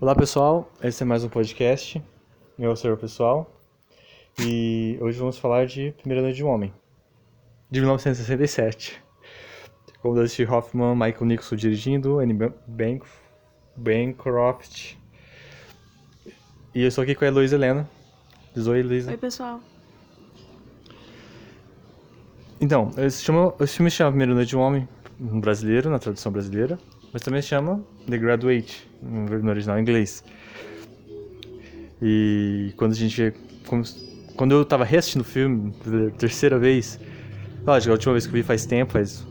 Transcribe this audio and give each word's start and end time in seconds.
Olá 0.00 0.14
pessoal, 0.14 0.70
esse 0.80 1.02
é 1.02 1.06
mais 1.06 1.24
um 1.24 1.28
podcast. 1.28 2.00
Eu 2.56 2.76
sou 2.76 2.92
o 2.92 2.96
pessoal 2.96 3.50
e 4.38 4.96
hoje 5.00 5.18
vamos 5.18 5.38
falar 5.38 5.66
de 5.66 5.92
Primeira 5.98 6.22
Noite 6.22 6.36
de 6.36 6.44
um 6.44 6.48
Homem, 6.48 6.72
de 7.68 7.80
1967. 7.80 9.02
Com 10.00 10.14
Dusty 10.14 10.44
Hoffman, 10.44 10.94
Michael 10.94 11.24
Nixon 11.24 11.56
dirigindo, 11.56 12.20
Annie 12.20 12.52
Bank 12.68 13.04
Bancroft. 13.74 14.94
E 16.72 16.82
eu 16.82 16.86
estou 16.86 17.02
aqui 17.02 17.16
com 17.16 17.24
a 17.24 17.26
Heloísa 17.26 17.56
Helena. 17.56 17.90
Diz 18.54 18.68
oi, 18.68 18.78
Heloísa. 18.78 19.10
Oi, 19.10 19.16
pessoal. 19.16 19.60
Então, 22.60 22.92
esse, 22.98 23.24
chama, 23.24 23.52
esse 23.58 23.74
filme 23.74 23.90
chama 23.90 24.12
Primeira 24.12 24.32
Noite 24.32 24.50
de 24.50 24.56
um 24.56 24.60
Homem, 24.60 24.88
um 25.20 25.40
brasileiro, 25.40 25.90
na 25.90 25.98
tradução 25.98 26.30
brasileira, 26.30 26.78
mas 27.12 27.22
também 27.22 27.40
se 27.40 27.48
chama 27.48 27.82
The 28.08 28.18
Graduate, 28.18 28.88
no 29.02 29.50
original 29.50 29.78
em 29.78 29.82
inglês. 29.82 30.24
E 32.00 32.72
quando 32.76 32.92
a 32.92 32.94
gente. 32.94 33.32
Quando 34.36 34.52
eu 34.52 34.64
tava 34.64 34.84
reassistindo 34.84 35.22
o 35.22 35.26
filme 35.26 35.72
pela 35.82 36.10
terceira 36.12 36.58
vez, 36.58 36.98
lógico, 37.66 37.90
a 37.90 37.94
última 37.94 38.12
vez 38.12 38.26
que 38.26 38.30
eu 38.30 38.34
vi 38.34 38.42
faz 38.42 38.64
tempo, 38.64 38.92
faz 38.92 39.26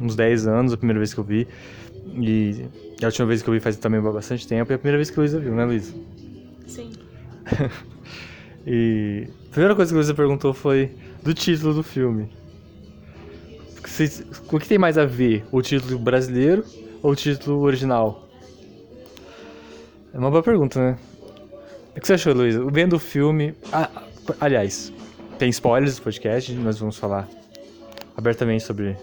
uns 0.00 0.14
10 0.14 0.46
anos, 0.46 0.72
a 0.72 0.76
primeira 0.76 1.00
vez 1.00 1.12
que 1.12 1.20
eu 1.20 1.24
vi. 1.24 1.48
E 2.06 2.64
a 3.02 3.06
última 3.06 3.26
vez 3.26 3.42
que 3.42 3.48
eu 3.48 3.54
vi 3.54 3.60
faz 3.60 3.76
também 3.76 4.00
bastante 4.00 4.46
tempo, 4.46 4.72
e 4.72 4.74
a 4.74 4.78
primeira 4.78 4.98
vez 4.98 5.10
que 5.10 5.18
a 5.18 5.20
Luísa 5.20 5.40
viu, 5.40 5.54
né, 5.54 5.64
Luísa? 5.64 5.92
Sim. 6.66 6.92
e 8.66 9.26
a 9.48 9.50
primeira 9.50 9.74
coisa 9.74 9.90
que 9.90 9.94
a 9.94 9.98
Luísa 9.98 10.14
perguntou 10.14 10.54
foi 10.54 10.92
do 11.22 11.34
título 11.34 11.74
do 11.74 11.82
filme. 11.82 12.28
O 14.50 14.58
que 14.58 14.68
tem 14.68 14.78
mais 14.78 14.96
a 14.96 15.04
ver? 15.04 15.44
O 15.50 15.60
título 15.60 15.98
brasileiro 15.98 16.64
ou 17.02 17.12
o 17.12 17.16
título 17.16 17.60
original? 17.62 18.28
É 20.12 20.18
uma 20.18 20.30
boa 20.30 20.42
pergunta, 20.42 20.80
né? 20.80 20.98
O 21.96 22.00
que 22.00 22.06
você 22.06 22.14
achou, 22.14 22.32
Luísa? 22.32 22.64
Vendo 22.70 22.94
o 22.94 22.98
filme. 22.98 23.54
Ah, 23.72 23.90
aliás, 24.40 24.92
tem 25.38 25.48
spoilers 25.50 25.96
do 25.96 26.02
podcast, 26.02 26.52
nós 26.54 26.78
vamos 26.78 26.96
falar 26.96 27.28
abertamente 28.16 28.62
sobre 28.62 28.96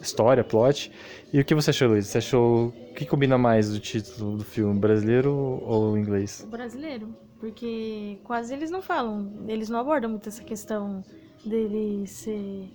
história, 0.00 0.44
plot. 0.44 0.92
E 1.32 1.40
o 1.40 1.44
que 1.44 1.54
você 1.54 1.70
achou, 1.70 1.88
Luísa? 1.88 2.08
Você 2.08 2.18
achou. 2.18 2.68
O 2.68 2.94
que 2.94 3.06
combina 3.06 3.38
mais 3.38 3.72
do 3.72 3.80
título 3.80 4.36
do 4.36 4.44
filme, 4.44 4.78
brasileiro 4.78 5.32
ou 5.64 5.96
inglês? 5.96 6.46
Brasileiro, 6.50 7.08
porque 7.40 8.18
quase 8.22 8.52
eles 8.52 8.70
não 8.70 8.82
falam, 8.82 9.32
eles 9.48 9.70
não 9.70 9.80
abordam 9.80 10.10
muito 10.10 10.28
essa 10.28 10.44
questão 10.44 11.02
dele 11.44 12.06
ser 12.06 12.68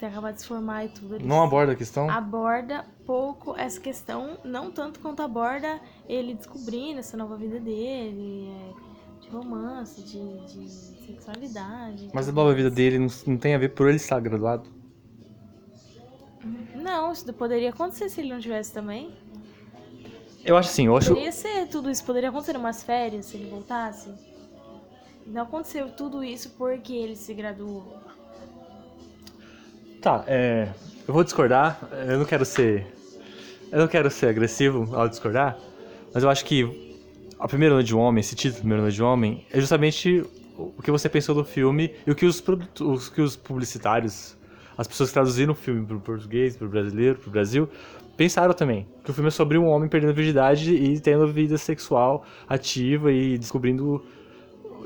ter 0.00 0.06
acabado 0.06 0.34
de 0.34 0.40
se 0.40 0.48
formar 0.48 0.86
e 0.86 0.88
tudo. 0.88 1.14
Eles 1.14 1.26
não 1.26 1.44
aborda 1.44 1.72
a 1.72 1.76
questão? 1.76 2.10
Aborda 2.10 2.84
pouco 3.06 3.56
essa 3.56 3.80
questão, 3.80 4.38
não 4.44 4.70
tanto 4.70 5.00
quanto 5.00 5.22
aborda 5.22 5.80
ele 6.08 6.34
descobrindo 6.34 7.00
essa 7.00 7.16
nova 7.16 7.36
vida 7.36 7.58
dele, 7.58 8.48
é, 8.50 9.22
de 9.22 9.30
romance, 9.30 10.02
de, 10.02 10.46
de 10.46 10.68
sexualidade. 11.06 12.08
Mas 12.12 12.28
a 12.28 12.32
nova 12.32 12.54
vida 12.54 12.70
dele 12.70 12.98
não, 12.98 13.08
não 13.26 13.36
tem 13.36 13.54
a 13.54 13.58
ver 13.58 13.70
por 13.70 13.88
ele 13.88 13.96
estar 13.96 14.20
graduado? 14.20 14.68
Não, 16.74 17.12
isso 17.12 17.32
poderia 17.32 17.70
acontecer 17.70 18.08
se 18.08 18.20
ele 18.20 18.32
não 18.32 18.40
tivesse 18.40 18.72
também. 18.72 19.14
Eu 20.44 20.56
acho 20.56 20.70
assim, 20.70 20.86
eu 20.86 20.96
acho. 20.96 21.08
Poderia 21.10 21.30
ser 21.30 21.68
tudo 21.68 21.88
isso, 21.88 22.04
poderia 22.04 22.28
acontecer 22.28 22.56
umas 22.56 22.82
férias 22.82 23.26
se 23.26 23.36
ele 23.36 23.48
voltasse. 23.48 24.10
Não 25.24 25.42
aconteceu 25.42 25.88
tudo 25.90 26.24
isso 26.24 26.50
porque 26.58 26.92
ele 26.92 27.14
se 27.14 27.32
graduou. 27.32 27.96
Tá, 30.00 30.24
é, 30.26 30.72
eu 31.06 31.14
vou 31.14 31.24
discordar. 31.24 31.78
Eu 32.06 32.18
não 32.18 32.24
quero 32.24 32.44
ser. 32.44 32.86
Eu 33.70 33.80
não 33.80 33.88
quero 33.88 34.10
ser 34.10 34.26
agressivo 34.26 34.94
ao 34.94 35.08
discordar, 35.08 35.58
mas 36.12 36.22
eu 36.22 36.28
acho 36.28 36.44
que 36.44 36.92
a 37.38 37.48
primeira 37.48 37.74
noite 37.74 37.86
de 37.86 37.96
um 37.96 38.00
homem, 38.00 38.20
esse 38.20 38.36
título, 38.36 38.60
Primeira 38.60 38.82
Noite 38.82 38.94
de 38.94 39.02
um 39.02 39.06
Homem, 39.06 39.46
é 39.50 39.58
justamente 39.58 40.24
o 40.56 40.82
que 40.82 40.90
você 40.90 41.08
pensou 41.08 41.34
do 41.34 41.44
filme 41.44 41.94
e 42.06 42.10
o 42.10 42.14
que 42.14 42.26
os, 42.26 42.42
os, 42.80 43.08
que 43.08 43.22
os 43.22 43.34
publicitários, 43.34 44.36
as 44.76 44.86
pessoas 44.86 45.08
que 45.08 45.14
traduziram 45.14 45.52
o 45.52 45.56
filme 45.56 45.86
para 45.86 45.96
o 45.96 46.00
português, 46.00 46.54
para 46.54 46.66
o 46.66 46.70
brasileiro, 46.70 47.18
para 47.18 47.28
o 47.28 47.32
Brasil, 47.32 47.68
pensaram 48.16 48.52
também. 48.52 48.86
Que 49.02 49.10
o 49.10 49.14
filme 49.14 49.28
é 49.28 49.30
sobre 49.30 49.56
um 49.56 49.66
homem 49.66 49.88
perdendo 49.88 50.10
a 50.10 50.12
virgindade 50.12 50.74
e 50.74 51.00
tendo 51.00 51.26
vida 51.26 51.56
sexual 51.56 52.26
ativa 52.46 53.10
e 53.10 53.38
descobrindo 53.38 54.04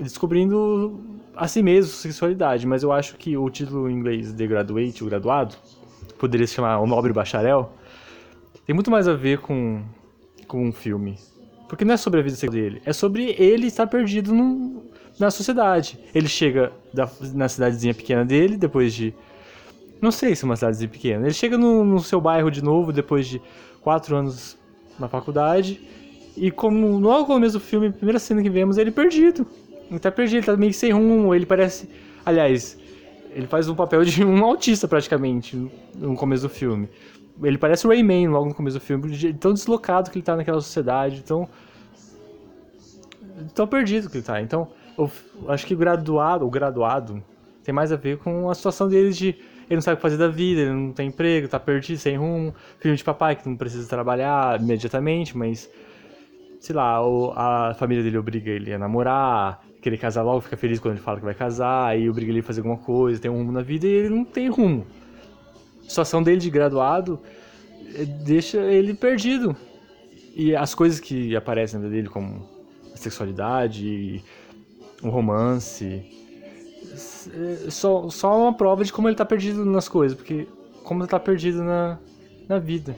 descobrindo 0.00 1.00
a 1.34 1.49
si 1.49 1.62
mesmo 1.62 1.93
sexualidade, 1.93 2.66
mas 2.66 2.82
eu 2.82 2.93
acho 2.93 3.16
que 3.16 3.37
o 3.37 3.49
título 3.50 3.91
em 3.91 3.94
inglês 3.94 4.32
The 4.32 4.47
Graduate, 4.47 5.03
o 5.03 5.06
graduado, 5.06 5.56
poderia 6.19 6.47
se 6.47 6.54
chamar 6.54 6.78
O 6.78 6.87
Nobre 6.87 7.12
Bacharel, 7.12 7.72
tem 8.66 8.75
muito 8.75 8.91
mais 8.91 9.06
a 9.06 9.15
ver 9.15 9.38
com, 9.38 9.82
com 10.49 10.66
um 10.66 10.72
filme. 10.72 11.16
Porque 11.69 11.84
não 11.84 11.94
é 11.94 11.97
sobre 11.97 12.21
a 12.21 12.22
vida 12.22 12.37
dele, 12.49 12.81
é 12.84 12.93
sobre 12.93 13.34
ele 13.38 13.66
estar 13.66 13.87
perdido 13.87 14.32
num, 14.32 14.82
na 15.19 15.31
sociedade. 15.31 15.99
Ele 16.15 16.28
chega 16.28 16.72
da, 16.93 17.09
na 17.34 17.49
cidadezinha 17.49 17.94
pequena 17.94 18.25
dele, 18.25 18.56
depois 18.56 18.94
de. 18.94 19.15
Não 20.00 20.10
sei 20.10 20.37
se 20.37 20.44
é 20.44 20.47
uma 20.47 20.56
cidadezinha 20.56 20.88
pequena. 20.88 21.26
Ele 21.26 21.34
chega 21.34 21.56
no, 21.59 21.84
no 21.84 22.00
seu 22.00 22.21
bairro 22.21 22.50
de 22.50 22.62
novo, 22.62 22.93
depois 22.93 23.26
de 23.26 23.41
quatro 23.81 24.16
anos 24.16 24.56
na 24.99 25.09
faculdade. 25.09 25.81
E 26.37 26.50
como 26.50 26.99
logo 26.99 27.21
no 27.21 27.26
começo 27.26 27.55
do 27.55 27.60
filme, 27.60 27.88
a 27.88 27.93
primeira 27.93 28.19
cena 28.19 28.43
que 28.43 28.50
vemos, 28.50 28.78
é 28.78 28.82
ele 28.82 28.91
perdido. 28.91 29.47
Ele 29.91 29.99
tá 29.99 30.10
perdido, 30.10 30.38
ele 30.38 30.47
tá 30.47 30.56
meio 30.56 30.72
sem 30.72 30.93
rumo, 30.93 31.34
ele 31.34 31.47
parece. 31.47 31.88
Aliás, 32.25 32.78
ele 33.36 33.47
faz 33.47 33.69
um 33.69 33.74
papel 33.74 34.02
de 34.02 34.24
um 34.24 34.42
autista 34.42 34.88
praticamente 34.88 35.70
no 35.94 36.16
começo 36.16 36.44
do 36.44 36.48
filme. 36.48 36.88
Ele 37.42 37.58
parece 37.58 37.86
o 37.86 37.91
Rayman 37.91 38.28
logo 38.28 38.48
no 38.48 38.54
começo 38.54 38.78
do 38.78 38.80
filme, 38.80 39.34
tão 39.34 39.52
deslocado 39.52 40.10
que 40.10 40.16
ele 40.16 40.24
tá 40.24 40.34
naquela 40.34 40.58
sociedade, 40.58 41.22
tão. 41.22 41.46
tão 43.54 43.66
perdido 43.66 44.08
que 44.08 44.16
ele 44.16 44.25
tá. 44.25 44.41
Então, 44.41 44.69
eu 44.96 45.10
acho 45.48 45.66
que 45.66 45.75
o 45.75 45.76
graduado, 45.76 46.46
o 46.46 46.50
graduado, 46.50 47.22
tem 47.62 47.75
mais 47.75 47.92
a 47.92 47.96
ver 47.96 48.16
com 48.16 48.48
a 48.48 48.54
situação 48.54 48.88
dele 48.88 49.12
de. 49.12 49.28
Ele 49.69 49.75
não 49.75 49.82
sabe 49.82 49.94
o 49.94 49.96
que 49.96 50.02
fazer 50.02 50.16
da 50.16 50.28
vida, 50.28 50.62
ele 50.62 50.72
não 50.72 50.92
tem 50.92 51.08
emprego, 51.08 51.46
tá 51.46 51.60
perdido, 51.60 51.98
sem 51.98 52.16
rumo. 52.16 52.54
Filho 52.78 52.96
de 52.96 53.04
papai 53.04 53.36
que 53.36 53.46
não 53.46 53.56
precisa 53.56 53.86
trabalhar 53.86 54.58
imediatamente, 54.58 55.36
mas 55.36 55.69
sei 56.58 56.75
lá, 56.75 57.00
a 57.34 57.75
família 57.75 58.02
dele 58.02 58.16
obriga 58.16 58.50
ele 58.50 58.72
a 58.72 58.78
namorar, 58.78 59.66
querer 59.86 59.98
casar 59.98 60.22
logo, 60.22 60.41
fica 60.41 60.56
feliz 60.56 60.80
quando 60.80 60.94
ele 60.94 61.02
fala 61.02 61.19
que 61.19 61.24
vai 61.24 61.34
casar, 61.34 61.86
aí 61.86 62.10
obriga 62.10 62.32
ele 62.32 62.41
a 62.41 62.42
fazer 62.42 62.58
alguma 62.58 62.76
coisa, 62.76 63.20
tem 63.20 63.30
um 63.30 63.36
rumo 63.36 63.52
na 63.52 63.62
vida 63.62 63.86
e 63.86 63.91
ele 63.91 64.08
não 64.08 64.24
tem 64.24 64.48
rumo. 64.48 64.84
A 65.84 65.88
situação 65.88 66.20
dele 66.20 66.38
de 66.38 66.50
graduado 66.50 67.20
eh, 67.94 68.04
deixa 68.04 68.58
ele 68.58 68.94
perdido. 68.94 69.54
E 70.34 70.56
as 70.56 70.75
coisas 70.75 70.98
que 70.98 71.36
aparecem 71.36 71.78
na 71.78 71.84
vida 71.84 71.94
dele, 71.94 72.08
como 72.08 72.48
a 72.92 72.96
sexualidade, 72.96 74.25
o 75.04 75.08
romance, 75.08 76.02
só, 77.70 78.10
só 78.10 78.36
uma 78.36 78.52
prova 78.52 78.82
de 78.82 78.92
como 78.92 79.06
ele 79.06 79.14
está 79.14 79.25
perdido 79.25 79.64
nas 79.64 79.88
coisas, 79.88 80.19
porque 80.19 80.48
como 80.82 80.98
ele 80.98 81.06
está 81.06 81.20
perdido 81.20 81.62
na, 81.62 81.96
na 82.48 82.58
vida. 82.58 82.96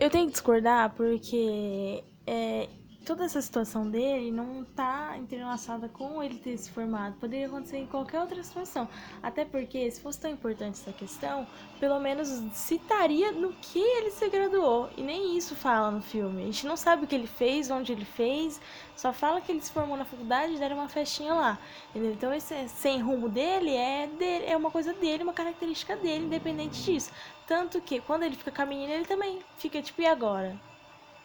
Eu 0.00 0.10
tenho 0.10 0.26
que 0.26 0.32
discordar 0.32 0.92
porque 0.96 2.02
é, 2.26 2.68
toda 3.04 3.24
essa 3.24 3.40
situação 3.40 3.88
dele 3.88 4.30
não 4.30 4.64
tá 4.64 5.16
entrelaçada 5.18 5.88
com 5.88 6.22
ele 6.22 6.38
ter 6.38 6.56
se 6.56 6.70
formado. 6.70 7.16
Poderia 7.18 7.46
acontecer 7.46 7.78
em 7.78 7.86
qualquer 7.86 8.20
outra 8.20 8.42
situação. 8.42 8.88
Até 9.22 9.44
porque, 9.44 9.90
se 9.90 10.00
fosse 10.00 10.20
tão 10.20 10.30
importante 10.30 10.80
essa 10.80 10.92
questão, 10.92 11.46
pelo 11.80 11.98
menos 11.98 12.28
citaria 12.52 13.32
no 13.32 13.52
que 13.54 13.78
ele 13.78 14.10
se 14.10 14.28
graduou. 14.28 14.88
E 14.96 15.02
nem 15.02 15.36
isso 15.36 15.54
fala 15.54 15.90
no 15.90 16.00
filme. 16.00 16.42
A 16.42 16.46
gente 16.46 16.66
não 16.66 16.76
sabe 16.76 17.04
o 17.04 17.06
que 17.06 17.14
ele 17.14 17.26
fez, 17.26 17.70
onde 17.70 17.92
ele 17.92 18.04
fez, 18.04 18.60
só 18.96 19.12
fala 19.12 19.40
que 19.40 19.50
ele 19.50 19.60
se 19.60 19.72
formou 19.72 19.96
na 19.96 20.04
faculdade 20.04 20.54
e 20.54 20.58
deram 20.58 20.76
uma 20.76 20.88
festinha 20.88 21.34
lá. 21.34 21.58
Entendeu? 21.90 22.12
Então, 22.12 22.32
esse 22.32 22.68
sem 22.68 23.00
rumo 23.00 23.28
dele 23.28 23.74
é, 23.74 24.06
dele 24.06 24.46
é 24.46 24.56
uma 24.56 24.70
coisa 24.70 24.92
dele, 24.92 25.24
uma 25.24 25.32
característica 25.32 25.96
dele, 25.96 26.26
independente 26.26 26.82
disso. 26.82 27.10
Tanto 27.46 27.80
que 27.80 28.00
quando 28.00 28.22
ele 28.22 28.36
fica 28.36 28.50
com 28.50 28.62
a 28.62 28.66
menina, 28.66 28.92
ele 28.92 29.04
também 29.04 29.40
fica 29.56 29.82
tipo, 29.82 30.00
e 30.00 30.06
agora? 30.06 30.58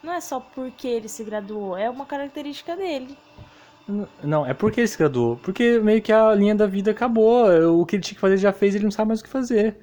Não 0.07 0.13
é 0.13 0.21
só 0.21 0.39
porque 0.39 0.87
ele 0.87 1.09
se 1.09 1.21
graduou, 1.21 1.75
é 1.75 1.89
uma 1.89 2.05
característica 2.05 2.77
dele. 2.77 3.17
Não, 4.23 4.45
é 4.45 4.53
porque 4.53 4.79
ele 4.79 4.87
se 4.87 4.97
graduou. 4.97 5.35
Porque 5.35 5.79
meio 5.79 6.01
que 6.01 6.13
a 6.13 6.33
linha 6.33 6.55
da 6.55 6.65
vida 6.65 6.91
acabou. 6.91 7.45
O 7.77 7.85
que 7.85 7.97
ele 7.97 8.03
tinha 8.03 8.15
que 8.15 8.21
fazer 8.21 8.37
já 8.37 8.53
fez, 8.53 8.73
ele 8.73 8.85
não 8.85 8.91
sabe 8.91 9.09
mais 9.09 9.19
o 9.19 9.23
que 9.25 9.29
fazer. 9.29 9.75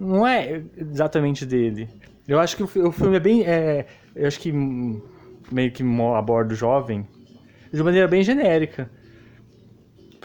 Não 0.00 0.26
é 0.26 0.64
exatamente 0.76 1.46
dele. 1.46 1.88
Eu 2.26 2.40
acho 2.40 2.56
que 2.56 2.64
o 2.64 2.90
filme 2.90 3.18
é 3.18 3.20
bem. 3.20 3.44
É, 3.44 3.86
eu 4.16 4.26
acho 4.26 4.40
que 4.40 4.50
meio 4.52 5.70
que 5.70 5.84
aborda 6.16 6.52
o 6.52 6.56
jovem 6.56 7.06
de 7.72 7.80
maneira 7.84 8.08
bem 8.08 8.24
genérica. 8.24 8.90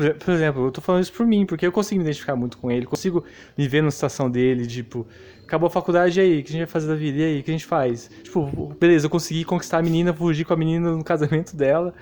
Por, 0.02 0.14
por, 0.16 0.34
exemplo, 0.34 0.66
eu 0.66 0.72
tô 0.72 0.82
falando 0.82 1.04
isso 1.04 1.14
por 1.14 1.26
mim, 1.26 1.46
porque 1.46 1.66
eu 1.66 1.72
consigo 1.72 2.00
me 2.00 2.06
identificar 2.06 2.36
muito 2.36 2.58
com 2.58 2.72
ele, 2.72 2.86
consigo 2.86 3.24
me 3.58 3.68
ver 3.68 3.84
na 3.84 3.92
situação 3.92 4.30
dele, 4.30 4.66
tipo, 4.66 5.06
acabou 5.44 5.68
a 5.68 5.70
faculdade, 5.70 6.20
e 6.20 6.24
aí, 6.24 6.40
o 6.40 6.44
que 6.44 6.50
a 6.50 6.52
gente 6.54 6.62
vai 6.62 6.68
fazer 6.68 6.88
da 6.88 6.96
vida? 6.96 7.20
E 7.20 7.24
aí, 7.24 7.40
o 7.40 7.44
que 7.44 7.52
a 7.52 7.54
gente 7.54 7.66
faz? 7.66 8.10
Tipo, 8.24 8.76
beleza, 8.80 9.06
eu 9.06 9.10
consegui 9.10 9.44
conquistar 9.46 9.78
a 9.78 9.82
menina, 9.82 10.14
fugir 10.14 10.46
com 10.46 10.54
a 10.54 10.58
menina 10.58 10.92
no 10.92 11.04
casamento 11.04 11.56
dela, 11.56 11.94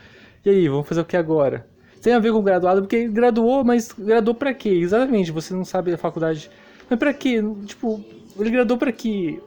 e 0.46 0.50
aí, 0.50 0.69
vamos 0.69 0.88
fazer 0.88 1.01
o 1.01 1.06
que 1.06 1.18
agora? 1.18 1.68
Tem 2.01 2.13
a 2.13 2.19
ver 2.19 2.31
com 2.31 2.42
graduado, 2.42 2.81
porque 2.81 3.07
graduou, 3.07 3.63
mas 3.66 3.92
graduou 3.92 4.34
pra 4.34 4.54
quê? 4.54 4.69
Exatamente, 4.69 5.31
você 5.31 5.54
não 5.54 5.66
sabe 5.66 5.94
a 5.94 5.98
faculdade. 5.98 6.50
Mas 6.90 6.98
pra 6.98 7.13
quê? 7.13 7.44
Tipo, 7.66 8.04
ele 8.40 8.50
graduou 8.50 8.78
pra 8.78 8.92
quê? 8.92 9.40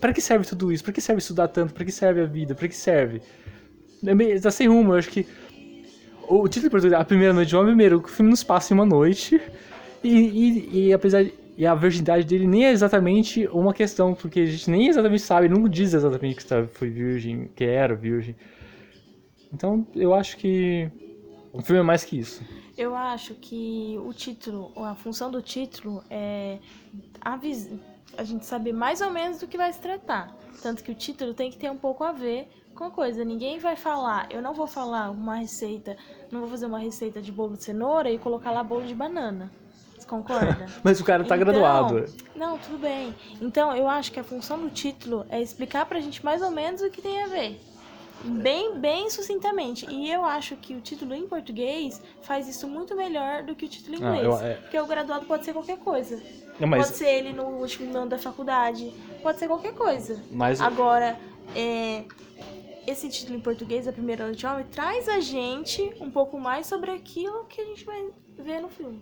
pra 0.00 0.12
que 0.12 0.20
serve 0.20 0.46
tudo 0.46 0.72
isso? 0.72 0.84
Pra 0.84 0.92
que 0.92 1.00
serve 1.00 1.20
estudar 1.20 1.48
tanto? 1.48 1.74
Pra 1.74 1.84
que 1.84 1.92
serve 1.92 2.20
a 2.20 2.26
vida? 2.26 2.54
Pra 2.54 2.68
que 2.68 2.76
serve? 2.76 3.20
É 4.04 4.38
Tá 4.38 4.50
sem 4.50 4.68
rumo, 4.68 4.92
eu 4.92 4.98
acho 4.98 5.08
que. 5.08 5.26
O 6.28 6.48
título 6.48 6.66
em 6.66 6.70
português, 6.70 6.92
A 7.00 7.04
Primeira 7.04 7.32
Noite 7.32 7.48
de 7.48 7.56
Homem, 7.56 7.68
primeiro, 7.68 7.98
o 7.98 8.08
filme 8.08 8.30
nos 8.30 8.42
passa 8.42 8.72
em 8.72 8.76
uma 8.76 8.86
noite. 8.86 9.40
E, 10.02 10.08
e, 10.10 10.86
e 10.88 10.92
apesar 10.92 11.24
de. 11.24 11.32
E 11.58 11.64
a 11.64 11.74
virgindade 11.74 12.24
dele 12.26 12.46
nem 12.46 12.66
é 12.66 12.70
exatamente 12.70 13.46
uma 13.48 13.72
questão, 13.72 14.12
porque 14.12 14.40
a 14.40 14.44
gente 14.46 14.70
nem 14.70 14.88
exatamente 14.88 15.22
sabe, 15.22 15.48
não 15.48 15.66
diz 15.66 15.94
exatamente 15.94 16.36
que 16.36 16.44
tá- 16.44 16.66
foi 16.70 16.90
virgem, 16.90 17.48
que 17.56 17.64
era 17.64 17.94
virgem. 17.94 18.36
Então, 19.50 19.86
eu 19.94 20.12
acho 20.12 20.36
que 20.36 20.90
o 21.54 21.62
filme 21.62 21.80
é 21.80 21.82
mais 21.82 22.04
que 22.04 22.18
isso. 22.18 22.42
Eu 22.76 22.94
acho 22.94 23.32
que 23.36 23.98
o 24.04 24.12
título, 24.12 24.70
a 24.76 24.94
função 24.96 25.30
do 25.30 25.40
título 25.40 26.04
é 26.10 26.58
avis- 27.22 27.70
a 28.18 28.22
gente 28.22 28.44
saber 28.44 28.72
mais 28.74 29.00
ou 29.00 29.10
menos 29.10 29.38
do 29.38 29.46
que 29.46 29.56
vai 29.56 29.72
se 29.72 29.80
tratar. 29.80 30.36
Tanto 30.62 30.84
que 30.84 30.90
o 30.92 30.94
título 30.94 31.32
tem 31.32 31.50
que 31.50 31.56
ter 31.56 31.70
um 31.70 31.76
pouco 31.78 32.04
a 32.04 32.12
ver 32.12 32.48
com 32.76 32.84
a 32.84 32.90
coisa. 32.90 33.24
Ninguém 33.24 33.58
vai 33.58 33.74
falar, 33.74 34.28
eu 34.30 34.40
não 34.40 34.54
vou 34.54 34.66
falar 34.66 35.10
uma 35.10 35.36
receita, 35.36 35.96
não 36.30 36.40
vou 36.40 36.48
fazer 36.50 36.66
uma 36.66 36.78
receita 36.78 37.20
de 37.20 37.32
bolo 37.32 37.56
de 37.56 37.64
cenoura 37.64 38.10
e 38.10 38.18
colocar 38.18 38.50
lá 38.52 38.62
bolo 38.62 38.84
de 38.84 38.94
banana. 38.94 39.50
Você 39.98 40.06
concorda? 40.06 40.66
Mas 40.84 41.00
o 41.00 41.04
cara 41.04 41.24
tá 41.24 41.34
Então, 41.36 41.46
graduado. 41.52 42.04
Não, 42.36 42.56
tudo 42.58 42.78
bem. 42.78 43.14
Então, 43.40 43.74
eu 43.74 43.88
acho 43.88 44.12
que 44.12 44.20
a 44.20 44.24
função 44.24 44.60
do 44.60 44.70
título 44.70 45.26
é 45.30 45.40
explicar 45.42 45.86
pra 45.86 45.98
gente 46.00 46.24
mais 46.24 46.42
ou 46.42 46.50
menos 46.50 46.80
o 46.82 46.90
que 46.90 47.02
tem 47.02 47.22
a 47.24 47.26
ver. 47.26 47.60
Bem, 48.24 48.78
bem 48.78 49.10
sucintamente. 49.10 49.86
E 49.90 50.10
eu 50.10 50.24
acho 50.24 50.56
que 50.56 50.74
o 50.74 50.80
título 50.80 51.14
em 51.14 51.26
português 51.28 52.00
faz 52.22 52.48
isso 52.48 52.66
muito 52.66 52.96
melhor 52.96 53.42
do 53.42 53.54
que 53.54 53.66
o 53.66 53.68
título 53.68 53.96
em 53.96 54.04
Ah, 54.04 54.08
inglês. 54.16 54.24
eu- 54.40 54.46
é- 54.46 54.54
Porque 54.54 54.78
o 54.80 54.86
graduado 54.86 55.26
pode 55.26 55.44
ser 55.44 55.52
qualquer 55.52 55.78
coisa. 55.78 56.20
Não, 56.58 56.66
mas, 56.66 56.86
Pode 56.86 56.96
ser 56.96 57.08
ele 57.08 57.32
no 57.34 57.44
último 57.44 57.94
ano 57.96 58.08
da 58.08 58.18
faculdade. 58.18 58.90
Pode 59.22 59.38
ser 59.38 59.46
qualquer 59.46 59.74
coisa. 59.74 60.22
mas 60.32 60.60
Agora, 60.62 61.18
é, 61.54 62.04
esse 62.86 63.08
título 63.08 63.36
em 63.36 63.40
português, 63.40 63.88
A 63.88 63.92
Primeira 63.92 64.24
Noite 64.24 64.38
de 64.38 64.46
Homem, 64.46 64.64
traz 64.70 65.08
a 65.08 65.20
gente 65.20 65.92
um 66.00 66.10
pouco 66.10 66.38
mais 66.38 66.66
sobre 66.66 66.90
aquilo 66.90 67.44
que 67.44 67.60
a 67.60 67.64
gente 67.64 67.84
vai 67.84 68.04
ver 68.38 68.60
no 68.60 68.68
filme. 68.68 69.00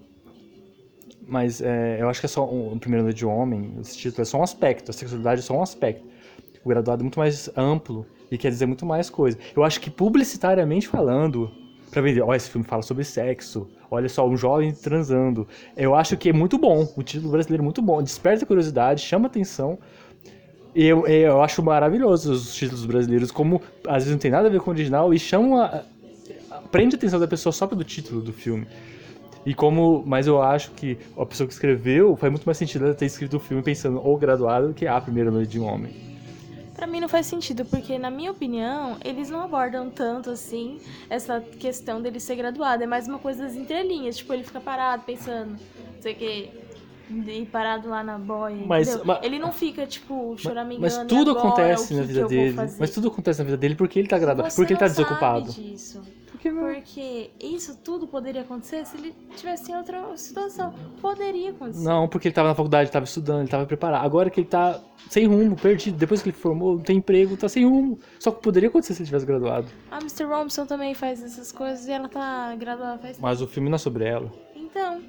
Mas 1.26 1.60
é, 1.60 2.00
eu 2.00 2.08
acho 2.08 2.20
que 2.20 2.26
é 2.26 2.28
só 2.28 2.44
um, 2.44 2.72
o 2.72 2.78
primeiro 2.78 3.04
noite 3.04 3.18
de 3.18 3.26
homem, 3.26 3.76
esse 3.80 3.96
título 3.96 4.22
é 4.22 4.24
só 4.24 4.38
um 4.38 4.42
aspecto, 4.42 4.90
a 4.90 4.94
sexualidade 4.94 5.40
é 5.40 5.42
só 5.42 5.54
um 5.54 5.62
aspecto. 5.62 6.04
O 6.64 6.68
graduado 6.68 7.02
é 7.02 7.04
muito 7.04 7.18
mais 7.18 7.50
amplo 7.56 8.06
e 8.30 8.38
quer 8.38 8.50
dizer 8.50 8.66
muito 8.66 8.86
mais 8.86 9.10
coisa. 9.10 9.38
Eu 9.54 9.62
acho 9.62 9.80
que 9.80 9.90
publicitariamente 9.90 10.88
falando, 10.88 11.50
pra 11.90 12.00
vender, 12.00 12.22
ó, 12.22 12.34
esse 12.34 12.50
filme 12.50 12.66
fala 12.66 12.82
sobre 12.82 13.04
sexo, 13.04 13.68
olha 13.90 14.08
só, 14.08 14.26
um 14.26 14.36
jovem 14.36 14.72
transando. 14.72 15.46
Eu 15.76 15.94
acho 15.94 16.16
que 16.16 16.30
é 16.30 16.32
muito 16.32 16.58
bom, 16.58 16.90
o 16.96 17.02
título 17.02 17.32
brasileiro 17.32 17.62
é 17.62 17.64
muito 17.64 17.82
bom, 17.82 18.02
desperta 18.02 18.46
curiosidade, 18.46 19.02
chama 19.02 19.26
atenção. 19.26 19.78
Eu, 20.74 21.06
eu 21.06 21.40
acho 21.40 21.62
maravilhoso 21.62 22.32
os 22.32 22.54
títulos 22.54 22.84
brasileiros, 22.84 23.30
como 23.30 23.62
às 23.86 24.02
vezes 24.02 24.10
não 24.10 24.18
tem 24.18 24.30
nada 24.30 24.48
a 24.48 24.50
ver 24.50 24.60
com 24.60 24.70
o 24.70 24.74
original 24.74 25.14
e 25.14 25.18
chamam 25.18 25.68
prende 26.70 26.96
a 26.96 26.98
atenção 26.98 27.20
da 27.20 27.28
pessoa 27.28 27.52
só 27.52 27.66
pelo 27.66 27.84
título 27.84 28.20
do 28.20 28.32
filme. 28.32 28.66
E 29.46 29.54
como, 29.54 30.02
mas 30.06 30.26
eu 30.26 30.42
acho 30.42 30.70
que 30.72 30.98
a 31.16 31.24
pessoa 31.26 31.46
que 31.46 31.52
escreveu 31.52 32.16
faz 32.16 32.32
muito 32.32 32.44
mais 32.44 32.56
sentido 32.56 32.86
ela 32.86 32.94
ter 32.94 33.06
escrito 33.06 33.36
o 33.36 33.40
filme 33.40 33.62
pensando 33.62 34.00
ou 34.02 34.16
graduado 34.16 34.68
do 34.68 34.74
que 34.74 34.86
a 34.86 35.00
primeira 35.00 35.30
noite 35.30 35.50
de 35.50 35.60
um 35.60 35.64
homem. 35.64 35.92
Pra 36.74 36.86
mim 36.86 36.98
não 36.98 37.08
faz 37.08 37.26
sentido, 37.26 37.64
porque 37.64 37.98
na 37.98 38.10
minha 38.10 38.32
opinião, 38.32 38.96
eles 39.04 39.30
não 39.30 39.42
abordam 39.42 39.88
tanto 39.90 40.30
assim 40.30 40.80
essa 41.08 41.40
questão 41.40 42.02
dele 42.02 42.18
ser 42.18 42.34
graduado. 42.34 42.82
É 42.82 42.86
mais 42.86 43.06
uma 43.06 43.18
coisa 43.18 43.44
das 43.44 43.54
entrelinhas. 43.54 44.16
Tipo, 44.16 44.32
ele 44.32 44.42
fica 44.42 44.60
parado 44.60 45.04
pensando, 45.04 45.50
não 45.50 46.02
sei 46.02 46.12
o 46.14 46.16
que, 46.16 46.50
e 47.10 47.46
parado 47.46 47.88
lá 47.88 48.02
na 48.02 48.18
boia. 48.18 48.64
Mas- 48.66 49.02
mas- 49.04 49.18
Ele 49.22 49.38
não 49.38 49.52
fica, 49.52 49.86
tipo, 49.86 50.34
choramingando. 50.38 50.80
Mas 50.82 50.96
tudo 50.98 51.30
"E 51.32 51.36
agora, 51.36 51.48
acontece 51.48 51.94
na 51.94 52.02
vida 52.02 52.26
dele. 52.26 52.52
fazer?" 52.54 52.76
Mas 52.80 52.90
tudo 52.90 53.08
acontece 53.08 53.38
na 53.38 53.44
vida 53.44 53.56
dele 53.56 53.74
porque 53.74 53.98
ele 53.98 54.08
tá 54.08 54.18
graduado, 54.18 54.50
Você 54.50 54.56
porque 54.56 54.72
ele 54.72 54.80
tá 54.80 54.86
desocupado. 54.88 55.52
disso. 55.52 56.02
Porque 56.30 56.50
não. 56.50 56.74
Porque 56.74 57.30
isso 57.40 57.78
tudo 57.82 58.06
poderia 58.06 58.42
acontecer 58.42 58.84
se 58.84 58.96
ele 58.98 59.14
tivesse 59.36 59.70
em 59.72 59.76
outra 59.76 60.14
situação. 60.16 60.74
Poderia 61.00 61.50
acontecer. 61.50 61.82
Não, 61.82 62.06
porque 62.06 62.28
ele 62.28 62.34
tava 62.34 62.48
na 62.48 62.54
faculdade, 62.54 62.90
tava 62.90 63.04
estudando, 63.06 63.40
ele 63.40 63.48
tava 63.48 63.64
preparado. 63.64 64.04
Agora 64.04 64.28
que 64.28 64.40
ele 64.40 64.48
tá 64.48 64.78
sem 65.08 65.26
rumo, 65.26 65.56
perdido, 65.56 65.96
depois 65.96 66.20
que 66.22 66.28
ele 66.30 66.36
formou, 66.36 66.74
não 66.76 66.82
tem 66.82 66.98
emprego, 66.98 67.34
tá 67.36 67.48
sem 67.48 67.64
rumo. 67.66 67.98
Só 68.18 68.30
que 68.30 68.42
poderia 68.42 68.68
acontecer 68.68 68.92
se 68.94 69.00
ele 69.00 69.06
tivesse 69.06 69.24
graduado. 69.24 69.68
A 69.90 69.96
Mr. 69.98 70.24
Robinson 70.24 70.66
também 70.66 70.92
faz 70.92 71.22
essas 71.22 71.50
coisas 71.50 71.86
e 71.86 71.92
ela 71.92 72.08
tá 72.08 72.54
graduada 72.56 72.98
faz 72.98 73.18
Mas 73.18 73.40
o 73.40 73.46
filme 73.46 73.70
não 73.70 73.76
é 73.76 73.78
sobre 73.78 74.04
ela. 74.04 74.30
Então, 74.54 75.00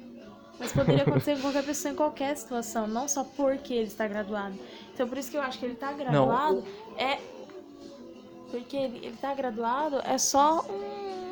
mas 0.58 0.72
poderia 0.72 1.02
acontecer 1.02 1.36
com 1.36 1.42
qualquer 1.42 1.64
pessoa 1.64 1.92
em 1.92 1.96
qualquer 1.96 2.36
situação, 2.36 2.86
não 2.86 3.06
só 3.08 3.24
porque 3.24 3.74
ele 3.74 3.86
está 3.88 4.06
graduado. 4.08 4.54
Então, 4.94 5.06
por 5.08 5.18
isso 5.18 5.30
que 5.30 5.36
eu 5.36 5.42
acho 5.42 5.58
que 5.58 5.64
ele 5.66 5.74
está 5.74 5.92
graduado 5.92 6.64
é 6.96 7.18
porque 8.50 8.76
ele, 8.76 8.98
ele 9.04 9.16
tá 9.20 9.34
graduado 9.34 10.00
é 10.04 10.16
só 10.18 10.64